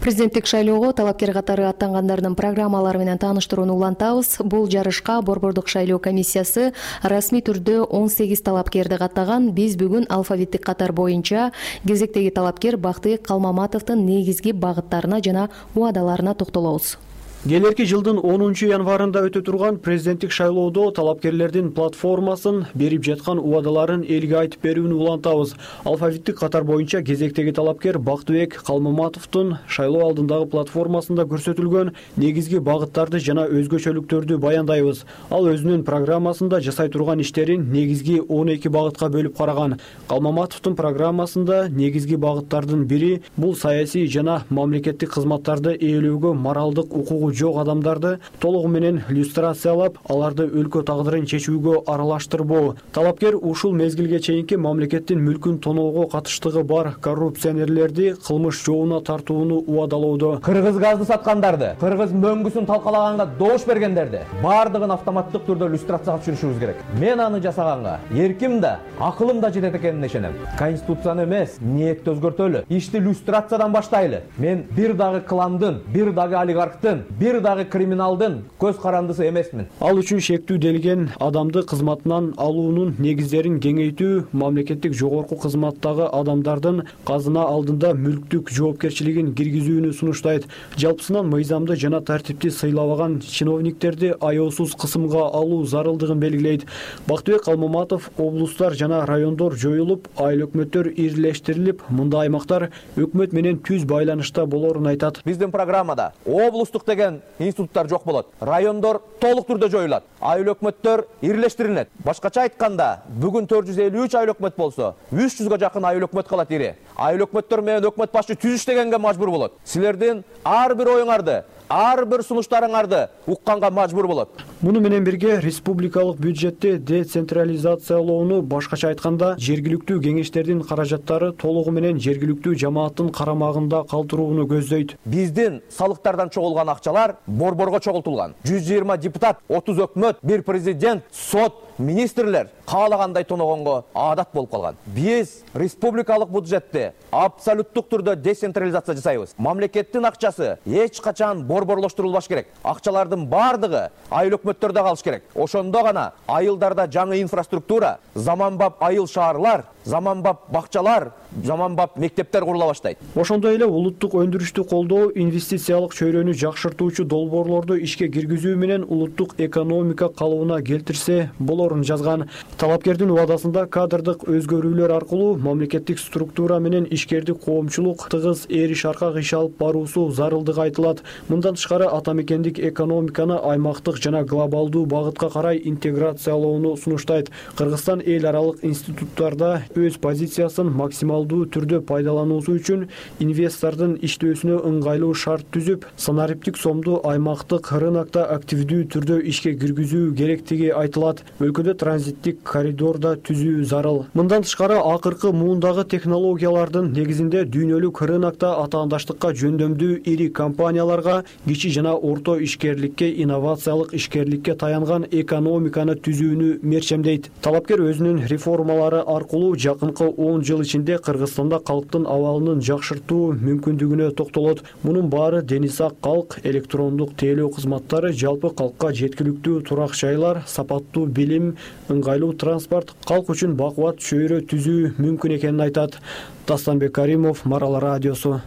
[0.00, 4.38] президенттик шайлоого талапкер катары аттангандардын программалары менен тааныштырууну улантабыз.
[4.40, 6.72] Бул жарышка борбордук шайлоо комиссиясы
[7.02, 9.52] расмий түрдө он сегиз талапкерди каттаган.
[9.52, 11.52] Биз бүгүн алфавиттик катар боюнча
[11.86, 16.96] кезектеги талапкер бактыбек калмаматовдун негизги багыттарына жана убадаларына токтолобуз
[17.42, 24.62] келерки жылдын онунчу январында өтө турган президенттик шайлоодо талапкерлердин платформасын берип жаткан убадаларын элге айтып
[24.62, 25.56] берүүнү улантабыз.
[25.82, 34.38] Алфавиттик катар боюнча кезектеги талапкер бактыбек калмаматовдун шайлоо алдындагы платформасында көрсөтүлгөн негизги багыттарды жана өзгөчөлүктөрдү
[34.38, 35.02] баяндайбыз.
[35.34, 39.80] Ал өзүнүн программасында жасай турган иштерин негизги он эки багытка бөлүп караган.
[40.06, 48.18] Калмаматовдун программасында негизги багыттардын бири бул саясий жана мамлекеттик кызматтарды ээлөөгө моралдык укугу жок адамдарды
[48.40, 52.76] толугу менен люстрациялап аларды өлкө тагдырын чечүүгө аралаштырбоо.
[52.92, 60.40] Талапкер ушул мезгилге чейинки мамлекеттин мүлкүн тоноого катыштыгы бар коррупционерлерди кылмыш жообуна тартууну убадалоодо.
[60.44, 66.82] Кыргыз газды саткандарды кыргыз мөңгүсүн талкалаганга добуш бергендерди баардыгын автоматтык түрдө люстрацияга түшүрүшүбүз керек.
[67.00, 70.34] Мен аны жасаганга эрким да акылым да жетет экенине ишенем.
[70.58, 72.64] Конституцияны эмес ниетти өзгөртөлү.
[72.68, 74.22] Ишти люстрациядан баштайлы.
[74.38, 79.68] Мен бир дагы кландын бир дагы олигархтын бир дагы криминалдын көз карандысы эмесмин.
[79.78, 87.92] Ал үчүн шектүү делген адамды кызматынан алуунун негиздерин кеңейтүү мамлекеттик жогорку кызматтагы адамдардын казына алдында
[87.94, 90.48] мүлктүк жоопкерчилигин киргизүүнү сунуштайт.
[90.74, 96.66] Жалпысынан мыйзамды жана тартипти сыйлабаган чиновниктерди аяосуз кысымга алуу зарылдыгын белгилейт.
[97.06, 104.46] Бактыбек калмаматов облустар жана райондор жоюлуп айыл өкмөттөр ирилештирилип мындай аймактар өкмөт менен түз байланышта
[104.46, 105.22] болорун айтат.
[105.24, 108.28] Биздин программада облустук деген институттар жок болот.
[108.40, 110.04] Райондор толук түрдө жоюлат.
[110.20, 115.58] Айыл өкмөттөр ирилештирилет башкача айтканда бүгүн төрт жүз элүү үч айыл өкмөт болсо үч жүзгө
[115.64, 116.74] жакын айыл өкмөт калат ири.
[116.96, 119.58] Айыл өкмөттөр менен өкмөт башчы түз иштегенге мажбур болот.
[119.64, 124.42] Силердин ар бир оюңарды ар бир сунуштарыңарды укканга мажбур болот.
[124.60, 133.08] Муну менен бирге республикалык бюджетти децентрализациялоону башкача айтканда жергиликтүү кеңештердин каражаттары толугу менен жергиликтүү жамааттын
[133.16, 134.98] карамагында калтырууну көздөйт.
[135.04, 138.36] Биздин салыктардан чогулган акчалар борборго чогултулган.
[138.44, 144.76] Жүз жыйырма депутат отуз өкмөт бир президент сот министрлер каалагандай тоногонго аадат болуп калган.
[144.86, 149.34] Биз республикалык бюджетти абсолюттук түрдө децентрализация жасайбыз.
[149.38, 152.48] Мамлекеттин акчасы эч качан борборлоштурулбаш керек.
[152.62, 155.24] Акчалардын баардыгы айыл өкмөттөрдө калыш керек.
[155.34, 161.12] Ошондо гана айылдарда жаңы инфраструктура заманбап айыл шаарлар заманбап бакчалар
[161.44, 162.98] заманбап мектептер курула баштайт.
[163.14, 170.60] Ошондой эле улуттук өндүрүштү колдоо инвестициялык чөйрөнү жакшыртуучу долбоорлорду ишке киргизүү менен улуттук экономика калыбына
[170.62, 172.28] келтирсе болорун жазган.
[172.58, 179.58] Талапкердин убадасында кадрдык өзгөрүүлөр аркылуу мамлекеттик структура менен ишкердик коомчулук тыгыз ээриш аркак иш алып
[179.58, 181.02] баруусу зарылдыгы айтылат.
[181.28, 187.30] Мындан тышкары ата мекендик экономиканы аймактык жана глобалдуу багытка карай интеграциялоону сунуштайт.
[187.56, 192.86] Кыргызстан эл аралык институттарда өз позициясын максималдуу түрдө пайдалануусу үчүн
[193.24, 201.22] инвестордун иштөөсүнө ыңгайлуу шарт түзүп санариптик сомду аймактык рынокто активдүү түрдө ишке киргизүү керектиги айтылат.
[201.40, 204.04] Өлкөдө транзиттик коридор да түзүү зарыл.
[204.18, 212.38] Мындан тышкары акыркы муундагы технологиялардын негизинде дүйнөлүк рынокто атаандаштыкка жөндөмдүү ири компанияларга кичи жана орто
[212.40, 217.28] ишкерликке инновациялык ишкерликке таянган экономиканы түзүүнү мерчемдейт.
[217.44, 224.62] Талапкер өзүнүн реформалары аркылуу жакынкы он жыл ичинде кыргызстанда калктын абалынын жакшыртуу мүмкүндүгүнө токтолот.
[224.82, 231.52] Мунун баары дени сак калк электрондук тейлөө кызматтары жалпы калкка жеткиликтүү турак жайлар сапаттуу билим
[231.92, 236.00] ыңгайлуу транспорт калк үчүн бакубат чөйрө түзүү мүмкүн экенин айтат.
[236.46, 238.40] Дастанбек каримов марал радиосу.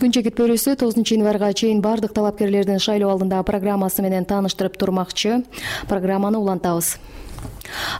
[0.00, 5.44] Күн чекит тогузунчу январга чейин баардык талапкерлердин шайлоо алдындагы программасы менен тааныштырып турмакчы.
[5.88, 6.96] Программаны улантабыз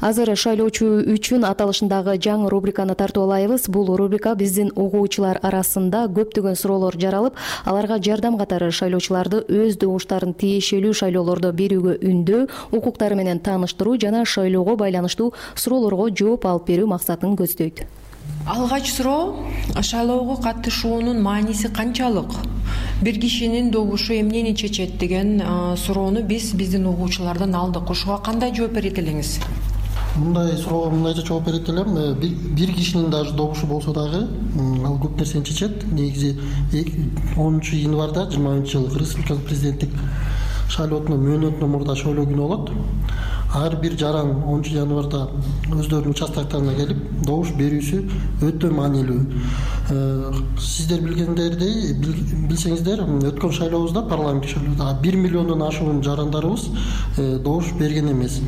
[0.01, 3.69] азыр шайлоочу үчүн аталышындагы жаңы рубриканы тартып алайбыз.
[3.73, 10.93] Бул рубрика биздин угуучулар арасында көптөгөн суроолор жаралып аларга жардам катары шайлоочуларды өз добуштарын тиешелүү
[11.03, 17.87] шайлоолордо берүүгө үндөө укуктары менен тааныштыруу жана шайлоого байланыштуу суроолорго жооп алып берүү максатын көздөйт
[18.47, 19.37] алгач суроо
[19.81, 22.33] шайлоого катышуунун мааниси канчалык?
[23.03, 24.99] Бир кишинин добушу эмнени чечет?
[24.99, 25.43] деген
[25.77, 27.91] суроону биз биздин угуучулардан алдык.
[27.91, 29.41] Ушуга кандай жооп берет элеңиз
[30.17, 34.29] мындай суроого мындайча жооп берет элем э, бир кишинин даже добушу болсо дагы
[34.85, 35.91] ал көп нерсени чечет.
[35.91, 36.39] Негизи
[37.37, 39.91] онунчу январда жыйырма биринчи жылы кыргыз республикасынын президенттик
[40.73, 42.71] шайлоосуна мөөнөтүнөн мурда шайлоо күнү болот.
[43.53, 45.27] Ар бир жаран онунчу январда
[45.69, 47.99] өздөрүнүн участокторуна келип добуш берүүсү
[48.49, 49.19] өтө маанилүү.
[49.93, 51.93] Э, сиздер билгендердей
[52.49, 54.89] билсеңиздер өткөн шайлообузда парламенттик шайлоодо.
[55.03, 56.71] Бир миллиондон ашуун жарандарыбыз
[57.19, 58.41] э, добуш берген эмес.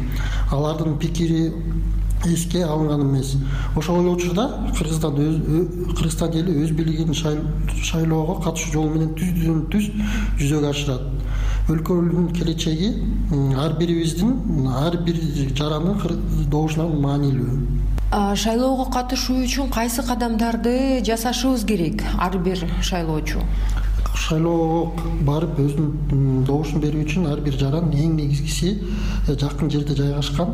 [0.50, 1.52] Алардын пикири
[2.24, 3.36] эске алынган эмес.
[3.76, 5.14] Ошол эле учурда кыргызстан
[5.92, 9.90] кыргызстан эли өз бийлигин шайлоого катышуу жолу менен түздөн түз
[10.40, 11.10] жүзөгө ашырат
[11.72, 12.90] өлкөнүн келечеги
[13.56, 15.16] ар бирибиздин ар бир
[15.56, 16.20] жарандын
[16.52, 17.54] добушунан маанилүү.
[18.36, 23.40] Шайлоого катышуу үчүн кайсы кадамдарды жасашыбыз керек ар бир шайлоочу?
[24.14, 24.92] Шайлоого
[25.24, 30.52] барып өзүнүн добушун берүү үчүн ар бир жаран эң негизгиси э, жакын жерде жайгашкан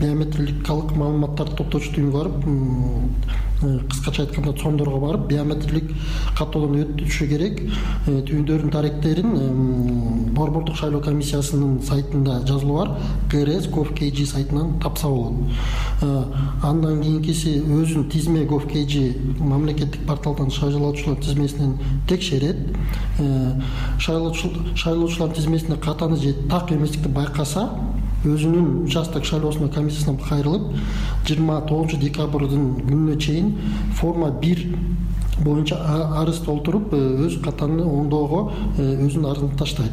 [0.00, 2.46] биометрикалык маалыматтарды топтоочу үйүнө барып
[3.62, 5.90] кыскача айтканда цомдорго барып биометрилик
[6.38, 7.60] каттоодон өтүшү керек.
[8.06, 12.90] Э, түйүндөрдүн даректерин борбордук шайлоо комиссиясынын сайтында жазылуу бар
[13.30, 15.34] grс gov kg сайтынан тапса болот
[16.62, 22.56] андан кийинкиси өзүн тизме gov kg мамлекеттик порталдан шайлоочулар тизмесинен текшерет.
[23.18, 23.60] Э,
[23.98, 27.70] шайлоочулардын тизмесине катаны же так эместикти байкаса
[28.24, 30.72] өзүнүн участок шайлоосуна комиссиясына кайрылып
[31.26, 33.54] жыйырма тогузунчу декабрдын күнүнө чейин
[33.98, 34.62] форма бир
[35.40, 35.78] боюнча
[36.20, 38.44] арыз толтуруп э, өз катаны оңдоого
[38.78, 39.92] э, өзүнүн арызын таштайт.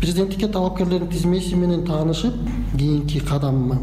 [0.00, 2.34] Президенттикке талапкерлердин тизмеси менен таанышып
[2.76, 3.76] кийинки кадам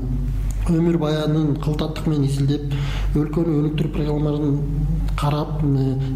[0.67, 2.73] өмүр баянын кылтаттык менен изилдеп
[3.15, 4.57] өлкөнү өнүктүрүү программаларын
[5.17, 5.61] карап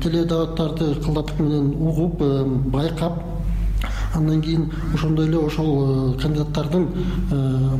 [0.03, 2.43] теледебаттарды кылдаттык менен угуп э,
[2.75, 3.21] байкап
[4.15, 6.87] андан кийин ошондой эле ошол э, кандидаттардын
[7.31, 7.77] э,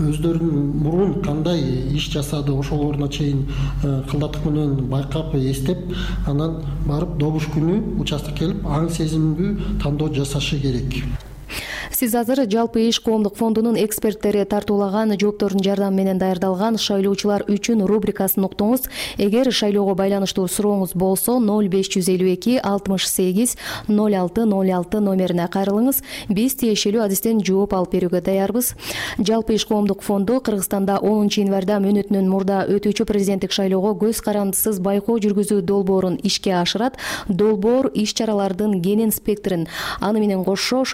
[0.00, 1.60] өздөрүнүн мурун кандай
[1.92, 3.46] иш жасады ошолоруна чейин
[3.82, 5.92] кылдаттык менен байкап эстеп
[6.26, 11.02] анан барып добуш күнү участокко келип аң сезимдүү тандоо жасашы керек
[11.90, 18.44] сиз азыр жалпы иш коомдук фондунун эксперттери тартуулаган жооптордун жардамы менен даярдалган шайлоочулар үчүн рубрикасын
[18.46, 18.88] уктуңуз.
[19.18, 23.56] Эгер шайлоого байланыштуу сурооңуз болсо ноль беш жүз элүү эки алтымыш сегиз
[23.88, 26.02] ноль алты ноль алты номерине кайрылыңыз.
[26.28, 28.72] Биз тиешелүү адистен жооп алып берүүгө даярбыз.
[29.18, 35.18] Жалпы иш коомдук фонду кыргызстанда онунчу январда мөөнөтүнөн мурда өтүүчү президенттик шайлоого көз карандысыз байкоо
[35.22, 36.98] жүргүзүү долбоорун ишке ашырат.
[37.28, 39.66] Долбоор иш чаралардын кенен спектрин
[40.00, 40.84] аны менен кошо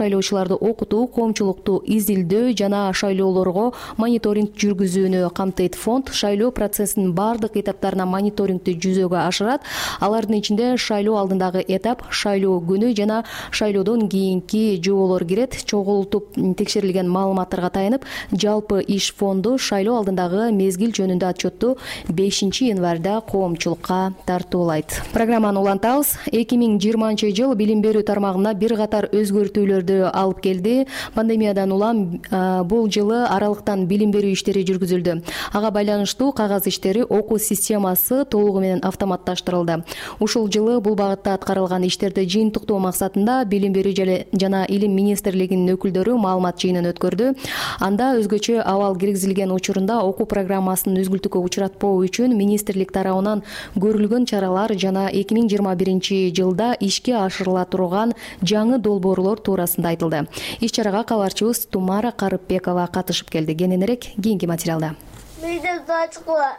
[0.54, 5.74] окутуу коомчулукту изилдөө жана шайлоолорго мониторинг жүргүзүүнү камтыйт.
[5.76, 9.62] Фонд шайлоо процессинин баардык этаптарына мониторингти жүзөгө ашырат.
[10.00, 15.56] Алардын ичинде шайлоо алдындагы этап шайлоо күнү жана шайлоодон кийинки жоболор кирет.
[15.64, 21.76] Чогултуп текшерилген маалыматтарга таянып жалпы иш фонду шайлоо алдындагы мезгил жөнүндө отчетту
[22.08, 25.02] бешинчи январда коомчулукка тартуулайт.
[25.12, 26.16] Программаны улантабыз.
[26.32, 30.86] Эки миң жыйырманчы жыл билим берүү тармагына бир катар өзгөртүүлөрдү алып келди.
[31.14, 32.20] Пандемиядан улам
[32.68, 35.22] бул жылы аралыктан билим берүү иштери жүргүзүлдү.
[35.52, 39.84] Ага байланыштуу кагаз иштери окуу системасы толугу менен автоматташтырылды.
[40.20, 46.58] Ушул жылы бул багытта аткарылган иштерди жыйынтыктоо максатында билим берүү жана илим министрлигинин өкүлдөрү маалымат
[46.60, 47.34] жыйынын өткөрдү.
[47.80, 53.42] Анда өзгөчө абал киргизилген учурунда окуу программасын үзгүлтүккө учуратпоо үчүн министрлик тарабынан
[53.76, 60.24] көрүлгөн чаралар жана эки миң жыйырма биринчи жылда ишке ашырыла турган жаңы долбоорлор туурасында айтылды
[60.60, 63.54] иш чарага кабарчыбыз тумара карыпбекова катышып келди.
[63.54, 64.94] Кененирээк кийинки материалда.
[65.42, 66.50] Мектепти ачкыла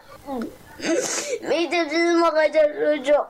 [1.50, 3.28] мектепти мага жашоо жок.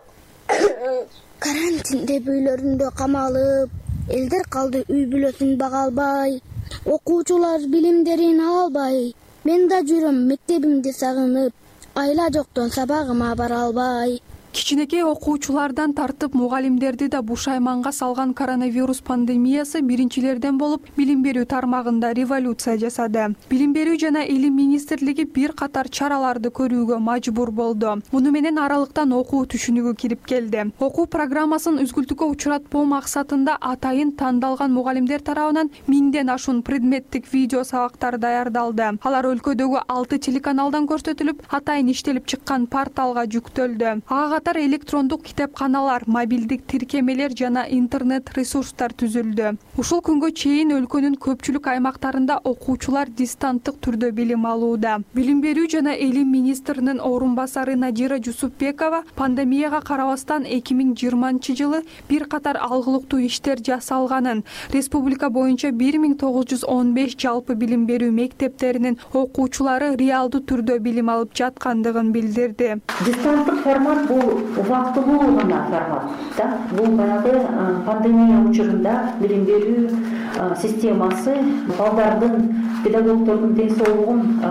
[1.39, 3.69] Карантиндеп үйлөрүндө камалып
[4.09, 6.41] элдер калды үй бүлөсүн бага албай
[6.85, 9.13] окуучулар билимдерин ала албай.
[9.43, 11.53] Мен да жүрөм мектебимди сагынып
[11.95, 14.19] айла жоктон сабагыма бара албай
[14.51, 22.77] кичинекей окуучулардан тартып мугалимдерди да бушайманга салган коронавирус пандемиясы биринчилерден болуп билим берүү тармагында революция
[22.77, 23.35] жасады.
[23.49, 28.01] Билим берүү жана илим министрлиги бир катар чараларды көрүүгө мажбур болду.
[28.11, 30.65] Муну менен аралыктан окуу түшүнүгү кирип келди.
[30.79, 38.97] Окуу программасын үзгүлтүккө учуратпоо максатында атайын тандалган мугалимдер тарабынан миңден ашуун предметтик видео сабактар даярдалды.
[39.03, 44.01] Алар өлкөдөгү алты телеканалдан көрсөтүлүп атайын иштелип чыккан порталга жүктөлдү.
[44.09, 49.49] Ага катар электрондук китепканалар мобилдик тиркемелер жана интернет ресурстар түзүлдү.
[49.81, 54.93] Ушул күнгө чейин өлкөнүн көпчүлүк аймактарында окуучулар дистанттык түрдө билим алууда.
[55.11, 61.83] Билим берүү жана илим министринин орун басары надира жусупбекова пандемияга карабастан эки миң жыйырманчы жылы
[62.07, 67.83] бир катар алгылыктуу иштер жасалганын республика боюнча бир миң тогуз жүз он беш жалпы билим
[67.91, 72.79] берүү мектептеринин окуучулары реалдуу түрдө билим алып жаткандыгын билдирди.
[73.03, 76.03] Дистанттык формат бул убактылуу гана формат
[76.37, 76.57] да.
[76.71, 77.41] Бул баягы
[77.85, 81.35] пандемия учурунда билим берүү системасы
[81.77, 84.41] балдардын педагогдордун ден соолугун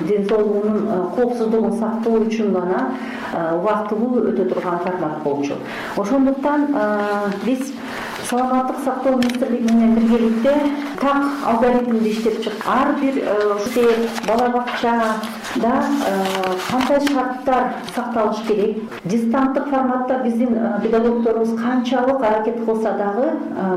[0.00, 2.80] ден соолугунун коопсуздугун сактоо үчүн гана
[3.32, 5.54] убактылуу өтө турган формат болчу.
[5.96, 6.66] Ошондуктан
[7.44, 7.72] биз
[8.28, 10.54] саламаттык сактоо министрлиги менен биргеликте
[11.00, 13.14] так алгоритмди иштеп чыкты ар бир
[13.54, 14.48] мектеп бала
[15.54, 15.82] бакчада
[16.70, 18.76] кандай шарттар сакталышы керек?
[19.04, 23.30] Дистанттык форматта биздин педагогдорубуз канчалык аракет кылса дагы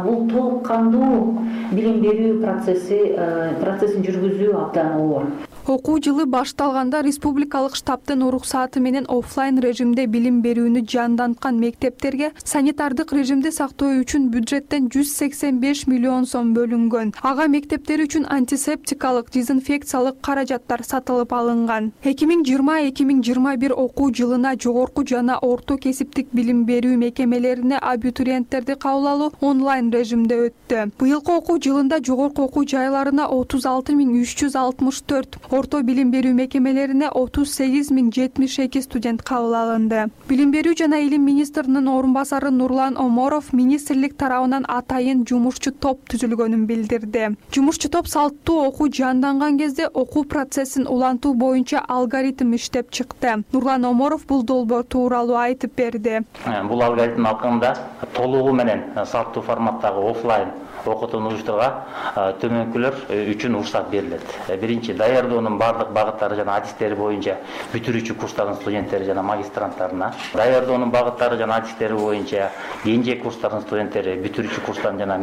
[0.03, 3.15] бул толук кандуу билим берүү процесси
[3.61, 5.25] процессин жүргүзүү абдан оор
[5.67, 13.49] окуу жылы башталганда республикалык штабтын уруксааты менен оффлайн режимде билим берүүнү жанданткан мектептерге санитардык режимди
[13.51, 17.15] сактоо үчүн бюджеттен жүз сексен беш миллион сом бөлүнгөн.
[17.21, 21.91] Ага мектептер үчүн антисептикалык дезинфекциялык каражаттар сатылып алынган.
[22.03, 26.93] Эки миң жыйырма эки миң жыйырма бир окуу жылына жогорку жана орто кесиптик билим берүү
[27.01, 30.91] мекемелерине абитуриенттерди кабыл алуу онлайн режимде өттү.
[30.99, 36.09] Быйылкы окуу жылында жогорку окуу жайларына отуз алты миң үч жүз алтымыш төрт орто билим
[36.11, 40.01] берүү мекемелерине отуз сегиз миң жетимиш эки студент кабыл алынды.
[40.27, 46.65] Билим берүү жана илим министринин орун басары нурлан оморов министрлик тарабынан атайын жумушчу топ түзүлгөнүн
[46.67, 47.29] билдирди.
[47.55, 53.43] Жумушчу топ салттуу окуу жанданган кезде окуу процессин улантуу боюнча алгоритм иштеп чыкты.
[53.53, 56.21] Нурлан оморов бул долбоор тууралуу айтып берди.
[56.45, 57.75] Э, бул алгоритм алкагында
[58.13, 60.51] толугу менен э, салттуу форматтагы оффлайн
[60.87, 64.25] окутууну уюштурууга төмөнкүлөр э, үчүн уруксат берилет.
[64.47, 67.37] Э, биринчи даярдоонун баардык багыттары жана адистери боюнча
[67.73, 72.49] бүтүрүүчү курстардын студенттери жана магистранттарына даярдоонун багыттары жана адистери боюнча
[72.85, 75.17] эң курстардын студенттери бүтүрүүчү курстардын жана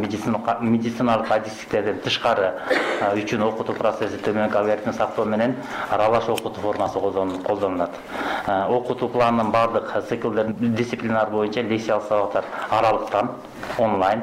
[0.62, 2.52] медициналык адистиктерден тышкары
[3.16, 5.56] үчүн окутуу процесси төмөнкү алгоритм сактоо менен
[5.90, 6.98] аралаш окутуу формасы
[7.46, 7.90] колдонулат.
[8.68, 13.30] Окутуу планынын баардык циклдерин дисциплиналар боюнча лекциялык сабактар аралыктан
[13.78, 14.22] онлайн.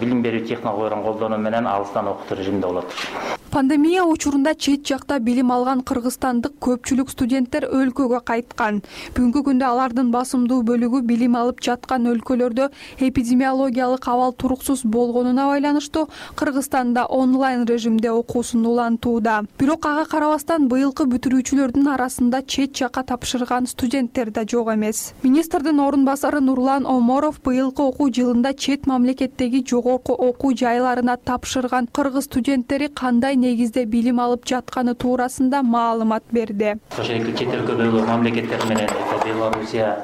[0.00, 5.80] Билим берүү технологияларын колдонуу менен алыстан окутуу режиминде болот пандемия учурунда чет жакта билим алган
[5.80, 8.82] кыргызстандык көпчүлүк студенттер өлкөгө кайткан.
[9.16, 12.66] Бүгүнкү күндө алардын басымдуу бөлүгү билим алып жаткан өлкөлөрдө
[13.06, 19.38] эпидемиологиялык абал туруксуз болгонуна байланыштуу кыргызстанда онлайн режимде окуусун улантууда.
[19.58, 25.14] Бирок ага карабастан быйылкы бүтүрүүчүлөрдүн арасында чет жакка тапшырган студенттер да жок эмес.
[25.22, 32.28] Министрдин орун басары нурлан оморов быйылкы окуу жылында чет мамлекеттеги жогорку окуу жайларына тапшырган кыргыз
[32.28, 36.76] студенттери кандай негизде билим алып жатканы туурасында маалымат берди.
[36.98, 38.90] Ошол чет өлкөдөгү мамлекеттер менен
[39.24, 39.96] белоруссия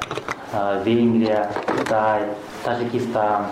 [0.85, 2.27] венгрия кытай
[2.63, 3.45] тажикистан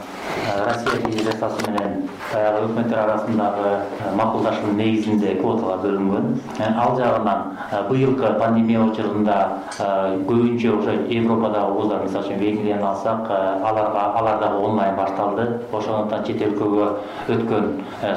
[0.47, 6.39] э, россия федерациясы менен баягы өкмөттөр арасындагы э, макулдашуунун негизинде квоталар бөлүнгөн.
[6.59, 7.57] Э, ал жагынан
[7.89, 9.37] быйылкы пандемия учурунда
[9.77, 15.47] көбүнчө ошо европадагы вуздар мисалы үчүн венгрияны алсак аларга алар дагы онлайн башталды.
[15.71, 16.89] Ошондуктан чет өлкөгө
[17.35, 17.71] өткөн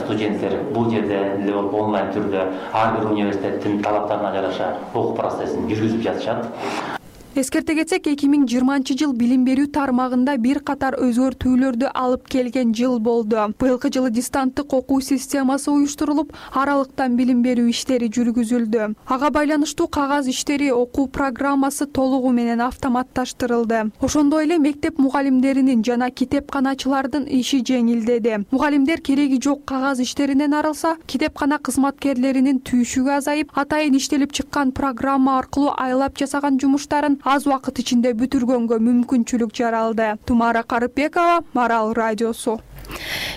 [0.05, 7.03] студенттер бул жерде эле онлайн түрдө ар бир университеттин талаптарына жараша окуу процессин жүргүзүп жатышат
[7.35, 13.01] эскерте кетсек эки миң жыйырманчы жыл билим берүү тармагында бир катар өзгөртүүлөрдү алып келген жыл
[13.03, 13.49] болду.
[13.59, 18.95] Быйылкы жылы дистанттык окуу системасы уюштурулуп аралыктан билим берүү иштери жүргүзүлдү.
[19.11, 23.91] Ага байланыштуу кагаз иштери окуу программасы толугу менен автоматташтырылды.
[24.01, 28.45] Ошондой эле мектеп мугалимдеринин жана китепканачылардын иши жеңилдеди.
[28.53, 35.75] Мугалимдер кереги жок кагаз иштеринен арылса китепкана кызматкерлеринин түйшүгү азайып атайын иштелип чыккан программа аркылуу
[35.75, 40.15] айлап жасаган жумуштарын аз убакыт ичинде бүтүргөнгө мүмкүнчүлүк жаралды.
[40.29, 42.61] Тумара карыпбекова марал радиосу.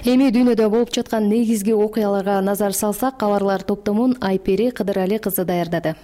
[0.06, 5.96] Эми дүйнөдө болуп жаткан негизги окуяларга назар салсак кабарлар топтомун айпери кыдырали кызы даярдады.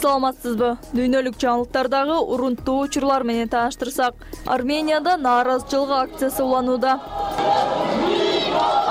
[0.00, 0.74] Саламатсызбы?
[0.92, 4.14] Дүйнөлүк жаңылыктардагы урунттуу учурлар менен тааныштырсак
[4.44, 6.98] арменияда нааразычылык акциясы уланууда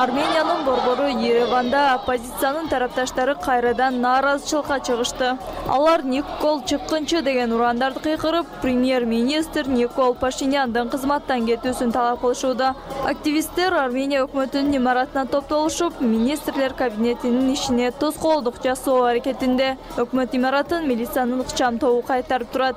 [0.03, 5.37] армениянын борбору ереванда оппозициянын тарапташтары кайрадан нааразычылыкка чыгышты.
[5.69, 12.73] Алар никол чыккынчы деген урандарды кыйкырып премьер министр никол пашиняндын кызматтан кетүүсүн талап кылышууда.
[13.07, 19.77] Активисттер армения өкмөтүнүн имаратына топтолушуп министрлер кабинетинин ишине тоскоолдук жасоо аракетинде.
[19.97, 22.75] Өкмөт имаратын милициянын ыкчам тобу кайтарып турат.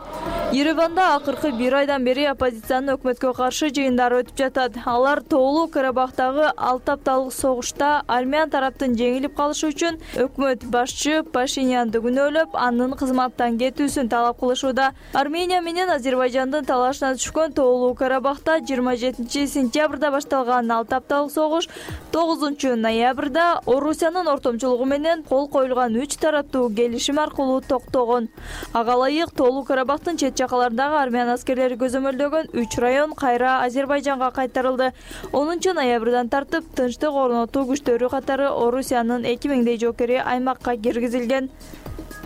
[0.53, 4.79] Ереванда акыркы бир айдан бери оппозициянын өкмөткө каршы жыйындары өтүп жатат.
[4.87, 12.57] Алар тоолуу карабактагы алты апталык согушта армян тараптын жеңилип калышы үчүн өкмөт башчы пашинянды күнөөлөп
[12.61, 14.91] анын кызматтан кетүүсүн талап кылышууда.
[15.15, 21.69] Армения менен азербайжандын талашына түшкөн тоолуу карабакта жыйырма жетинчи сентябрда башталган алты апталык согуш
[22.13, 28.29] тогузунчу ноябрда орусиянын ортомчулугу менен кол коюлган үч тараптуу келишим аркылуу токтогон.
[28.73, 34.93] Ага ылайык тоолуу карабактын чет жакаларындагы армян аскерлери көзөмөлдөгөн үч район кайра азербайжанга кайтарылды.
[35.33, 41.51] Онунчу ноябрдан тартып тынчтык орнотуу күчтөрү катары орусиянын эки миңдей жоокери аймакка киргизилген.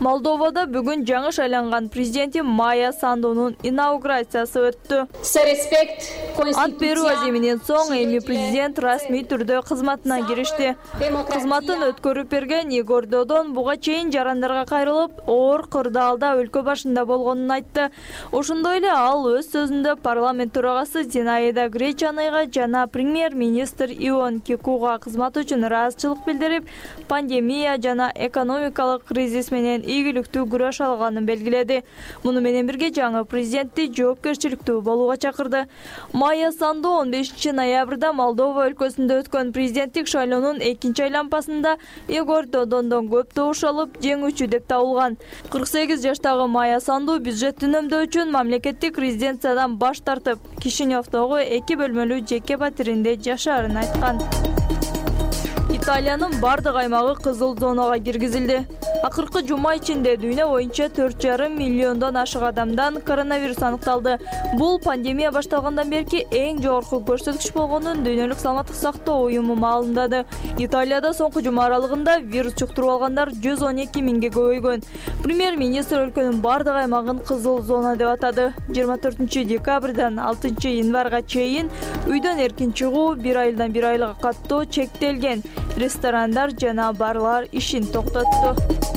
[0.01, 5.01] Молдовада бүгүн жаңы шайланган президенти майя сандунун инаугурациясы өттү.
[6.57, 10.71] Ант берүү аземинен соң эми президент расмий түрдө кызматына киришти.
[11.33, 17.91] кызматын өткөрүп берген игорь додон буга чейин жарандарга кайрылып оор кырдаалда өлкө башында болгонун айтты.
[18.33, 25.37] Ошондой эле ал өз сөзүндө парламент төрагасы зинаида гречанайга жана премьер министр ион кекуга кызмат
[25.37, 26.69] үчүн ыраазычылык билдирип
[27.09, 31.83] пандемия жана экономикалык кризис менен ийгиликтүү күрөш алганын белгиледи.
[32.23, 35.67] Муну менен бирге жаңы президентти жоопкерчиликтүү болууга чакырды.
[36.13, 41.77] Майя санду он бешинчи ноябрда молдова өлкөсүндө өткөн президенттик шайлоонун экинчи айланпасында
[42.07, 45.17] игорь додондон көп добуш алып жеңүүчү деп табылган.
[45.51, 52.21] кырк сегиз жаштагы майя санду бюджет үнөмдөө үчүн мамлекеттик резиденциядан баш тартып кишиневдогу эки бөлмөлүү
[52.33, 54.20] жеке батиринде жашаарын айткан
[55.77, 58.59] италиянын баардык аймагы кызыл зонага киргизилди
[59.03, 64.19] акыркы жума ичинде дүйнө боюнча төрт жарым миллиондон ашык адамдан коронавирус аныкталды.
[64.59, 70.25] Бул пандемия башталгандан берки эң жогорку көрсөткүч болгонун дүйнөлүк саламаттык сактоо уюму маалымдады.
[70.59, 74.85] Италияда соңку жума аралыгында вирус жуктуруп алгандар жүз он эки миңге көбөйгөн.
[75.23, 78.51] Премьер министр өлкөнүн баардык аймагын кызыл зона деп атады.
[78.69, 81.73] Жыйырма төртүнчү декабрдан алтынчы январга чейин
[82.07, 85.43] үйдөн эркин чыгуу бир айылдан бир айылга каттоо чектелген.
[85.77, 88.90] Ресторандар жана барлар ишин токтотту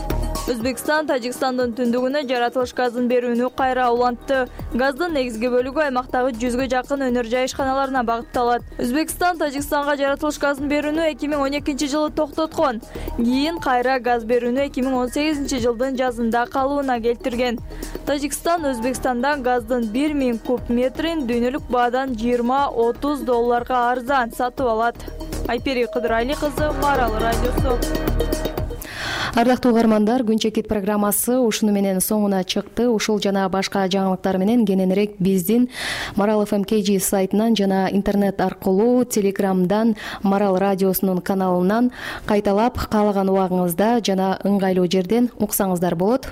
[0.44, 4.42] өзбекстан тажикстандын түндүгүнө жаратылыш газын берүүнү кайра улантты.
[4.76, 8.66] Газдын негизги бөлүгү аймактагы жүзгө жакын өнөр жай ишканаларына багытталат.
[8.84, 12.82] Өзбекстан тажикстанга жаратылыш газын берүүнү эки миң он экинчи жылы токтоткон.
[13.16, 17.62] Кийин кайра газ берүүнү эки миң он сегизинчи жылдын жазында калыбына келтирген.
[18.04, 25.00] Тажикстан өзбекстандан газдын бир миң куб метрин дүйнөлүк баадан жыйырма отуз долларга арзан сатып алат.
[25.48, 27.80] Айпери кыдырали кызы марал радиосу
[29.34, 32.86] ардактуу угармандар күн чекит программасы ушуну менен соңуна чыкты.
[32.94, 35.70] Ушул жана башка жаңылыктар менен кененирээк биздин
[36.16, 41.90] марал фм kg сайтынан жана интернет аркылуу телеграмдан марал радиосунун каналынан
[42.26, 46.30] кайталап каалаган убагыңызда жана ыңгайлуу жерден уксаңыздар болот.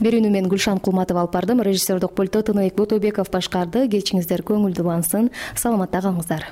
[0.00, 1.62] Берүүнү мен гүлшан кулматова алып бардым.
[1.62, 3.86] Режиссердук пультту тыныбек ботойбеков башкарды.
[3.86, 6.50] Кечиңиздер көңүлдүү улансын саламатта калыңыздар